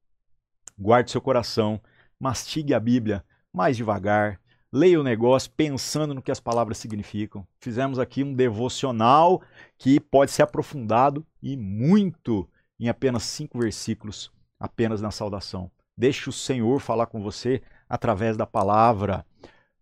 Guarde 0.78 1.10
seu 1.10 1.20
coração, 1.20 1.80
mastigue 2.20 2.74
a 2.74 2.80
Bíblia 2.80 3.24
mais 3.52 3.76
devagar, 3.76 4.40
leia 4.76 5.00
o 5.00 5.02
negócio 5.02 5.50
pensando 5.56 6.14
no 6.14 6.20
que 6.20 6.30
as 6.30 6.38
palavras 6.38 6.76
significam. 6.76 7.46
Fizemos 7.58 7.98
aqui 7.98 8.22
um 8.22 8.34
devocional 8.34 9.40
que 9.78 9.98
pode 9.98 10.30
ser 10.30 10.42
aprofundado 10.42 11.26
e 11.42 11.56
muito 11.56 12.46
em 12.78 12.90
apenas 12.90 13.22
cinco 13.22 13.58
versículos, 13.58 14.30
apenas 14.60 15.00
na 15.00 15.10
saudação. 15.10 15.70
Deixe 15.96 16.28
o 16.28 16.32
Senhor 16.32 16.78
falar 16.78 17.06
com 17.06 17.22
você 17.22 17.62
através 17.88 18.36
da 18.36 18.46
palavra. 18.46 19.24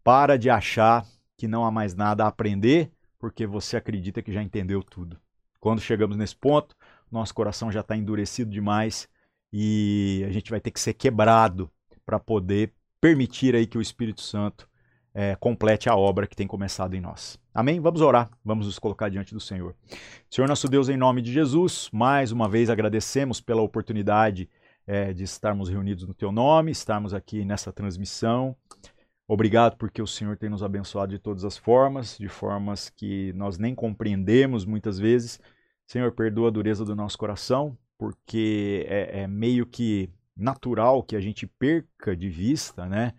Para 0.04 0.38
de 0.38 0.48
achar 0.48 1.04
que 1.36 1.48
não 1.48 1.64
há 1.64 1.72
mais 1.72 1.96
nada 1.96 2.24
a 2.24 2.28
aprender, 2.28 2.92
porque 3.18 3.48
você 3.48 3.76
acredita 3.76 4.22
que 4.22 4.32
já 4.32 4.42
entendeu 4.42 4.80
tudo. 4.80 5.18
Quando 5.58 5.80
chegamos 5.80 6.16
nesse 6.16 6.36
ponto, 6.36 6.76
nosso 7.10 7.34
coração 7.34 7.72
já 7.72 7.80
está 7.80 7.96
endurecido 7.96 8.48
demais 8.48 9.08
e 9.52 10.24
a 10.28 10.30
gente 10.30 10.50
vai 10.50 10.60
ter 10.60 10.70
que 10.70 10.78
ser 10.78 10.94
quebrado 10.94 11.68
para 12.06 12.20
poder 12.20 12.72
permitir 13.00 13.56
aí 13.56 13.66
que 13.66 13.78
o 13.78 13.82
Espírito 13.82 14.20
Santo 14.20 14.68
é, 15.14 15.36
complete 15.36 15.88
a 15.88 15.94
obra 15.94 16.26
que 16.26 16.34
tem 16.34 16.46
começado 16.46 16.94
em 16.94 17.00
nós. 17.00 17.38
Amém? 17.54 17.78
Vamos 17.78 18.00
orar, 18.00 18.28
vamos 18.44 18.66
nos 18.66 18.80
colocar 18.80 19.08
diante 19.08 19.32
do 19.32 19.38
Senhor. 19.38 19.76
Senhor 20.28 20.48
nosso 20.48 20.68
Deus, 20.68 20.88
em 20.88 20.96
nome 20.96 21.22
de 21.22 21.32
Jesus, 21.32 21.88
mais 21.92 22.32
uma 22.32 22.48
vez 22.48 22.68
agradecemos 22.68 23.40
pela 23.40 23.62
oportunidade 23.62 24.50
é, 24.86 25.12
de 25.12 25.22
estarmos 25.22 25.68
reunidos 25.68 26.06
no 26.06 26.12
Teu 26.12 26.32
nome, 26.32 26.72
estarmos 26.72 27.14
aqui 27.14 27.44
nessa 27.44 27.72
transmissão. 27.72 28.56
Obrigado 29.26 29.76
porque 29.76 30.02
o 30.02 30.06
Senhor 30.06 30.36
tem 30.36 30.50
nos 30.50 30.62
abençoado 30.62 31.12
de 31.12 31.18
todas 31.18 31.44
as 31.44 31.56
formas, 31.56 32.18
de 32.18 32.28
formas 32.28 32.90
que 32.90 33.32
nós 33.34 33.56
nem 33.56 33.74
compreendemos 33.74 34.66
muitas 34.66 34.98
vezes. 34.98 35.40
Senhor, 35.86 36.12
perdoa 36.12 36.48
a 36.48 36.50
dureza 36.50 36.84
do 36.84 36.94
nosso 36.94 37.16
coração, 37.16 37.78
porque 37.96 38.84
é, 38.88 39.22
é 39.22 39.26
meio 39.26 39.64
que 39.64 40.10
natural 40.36 41.02
que 41.02 41.14
a 41.14 41.20
gente 41.20 41.46
perca 41.46 42.16
de 42.16 42.28
vista, 42.28 42.84
né? 42.84 43.14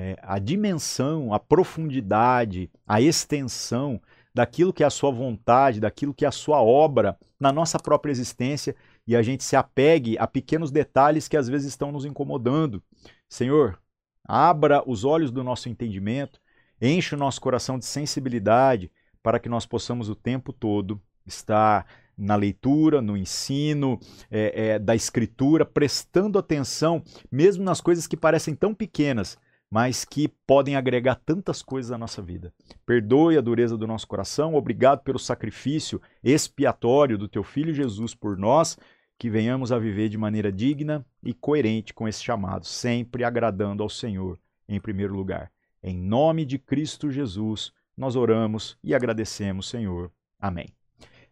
É, 0.00 0.16
a 0.22 0.38
dimensão, 0.38 1.34
a 1.34 1.40
profundidade, 1.40 2.70
a 2.86 3.00
extensão 3.00 4.00
daquilo 4.32 4.72
que 4.72 4.84
é 4.84 4.86
a 4.86 4.90
sua 4.90 5.10
vontade, 5.10 5.80
daquilo 5.80 6.14
que 6.14 6.24
é 6.24 6.28
a 6.28 6.32
sua 6.32 6.62
obra 6.62 7.18
na 7.40 7.50
nossa 7.50 7.80
própria 7.80 8.12
existência 8.12 8.76
e 9.04 9.16
a 9.16 9.22
gente 9.22 9.42
se 9.42 9.56
apegue 9.56 10.16
a 10.16 10.24
pequenos 10.24 10.70
detalhes 10.70 11.26
que 11.26 11.36
às 11.36 11.48
vezes 11.48 11.66
estão 11.66 11.90
nos 11.90 12.04
incomodando. 12.04 12.80
Senhor, 13.28 13.76
abra 14.24 14.88
os 14.88 15.04
olhos 15.04 15.32
do 15.32 15.42
nosso 15.42 15.68
entendimento, 15.68 16.40
enche 16.80 17.16
o 17.16 17.18
nosso 17.18 17.40
coração 17.40 17.76
de 17.76 17.84
sensibilidade 17.84 18.92
para 19.20 19.40
que 19.40 19.48
nós 19.48 19.66
possamos 19.66 20.08
o 20.08 20.14
tempo 20.14 20.52
todo 20.52 21.02
estar 21.26 21.84
na 22.16 22.36
leitura, 22.36 23.02
no 23.02 23.16
ensino 23.16 23.98
é, 24.30 24.74
é, 24.74 24.78
da 24.78 24.94
escritura, 24.94 25.64
prestando 25.64 26.38
atenção, 26.38 27.02
mesmo 27.32 27.64
nas 27.64 27.80
coisas 27.80 28.06
que 28.06 28.16
parecem 28.16 28.54
tão 28.54 28.72
pequenas, 28.72 29.36
mas 29.70 30.04
que 30.04 30.28
podem 30.46 30.76
agregar 30.76 31.16
tantas 31.16 31.62
coisas 31.62 31.92
à 31.92 31.98
nossa 31.98 32.22
vida. 32.22 32.52
Perdoe 32.86 33.36
a 33.36 33.40
dureza 33.40 33.76
do 33.76 33.86
nosso 33.86 34.06
coração, 34.06 34.54
obrigado 34.54 35.02
pelo 35.02 35.18
sacrifício 35.18 36.00
expiatório 36.22 37.18
do 37.18 37.28
teu 37.28 37.42
filho 37.42 37.74
Jesus 37.74 38.14
por 38.14 38.36
nós, 38.38 38.78
que 39.18 39.28
venhamos 39.28 39.72
a 39.72 39.78
viver 39.78 40.08
de 40.08 40.16
maneira 40.16 40.50
digna 40.50 41.04
e 41.22 41.34
coerente 41.34 41.92
com 41.92 42.08
esse 42.08 42.22
chamado, 42.22 42.64
sempre 42.64 43.24
agradando 43.24 43.82
ao 43.82 43.88
Senhor 43.88 44.38
em 44.68 44.80
primeiro 44.80 45.14
lugar. 45.14 45.50
Em 45.82 45.96
nome 45.96 46.44
de 46.44 46.58
Cristo 46.58 47.10
Jesus, 47.10 47.72
nós 47.96 48.16
oramos 48.16 48.78
e 48.82 48.94
agradecemos, 48.94 49.68
Senhor. 49.68 50.10
Amém. 50.38 50.68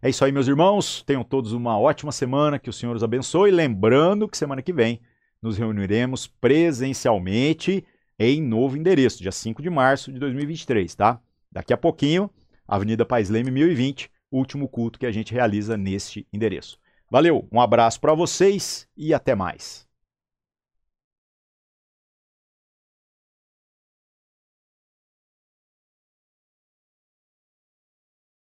É 0.03 0.09
isso 0.09 0.25
aí, 0.25 0.33
meus 0.33 0.49
irmãos. 0.49 1.03
Tenham 1.03 1.25
todos 1.25 1.53
uma 1.53 1.79
ótima 1.79 2.13
semana, 2.13 2.59
que 2.59 2.69
o 2.69 2.73
Senhor 2.73 2.95
os 2.95 3.05
abençoe. 3.05 3.51
Lembrando 3.51 4.29
que 4.29 4.37
semana 4.37 4.63
que 4.63 4.73
vem 4.73 5.01
nos 5.41 5.57
reuniremos 5.57 6.27
presencialmente 6.27 7.85
em 8.19 8.43
novo 8.43 8.77
endereço, 8.77 9.23
dia 9.23 9.33
5 9.33 9.63
de 9.63 9.71
março 9.71 10.13
de 10.13 10.19
2023, 10.19 10.95
tá? 10.95 11.21
Daqui 11.51 11.73
a 11.73 11.77
pouquinho, 11.77 12.31
Avenida 12.67 13.05
Pais 13.05 13.29
Leme 13.29 13.51
1020, 13.51 14.11
último 14.31 14.69
culto 14.69 14.99
que 14.99 15.07
a 15.07 15.13
gente 15.13 15.33
realiza 15.33 15.77
neste 15.77 16.27
endereço. 16.33 16.79
Valeu, 17.11 17.47
um 17.53 17.61
abraço 17.61 18.01
para 18.01 18.15
vocês 18.15 18.89
e 18.97 19.15
até 19.15 19.35
mais. 19.35 19.86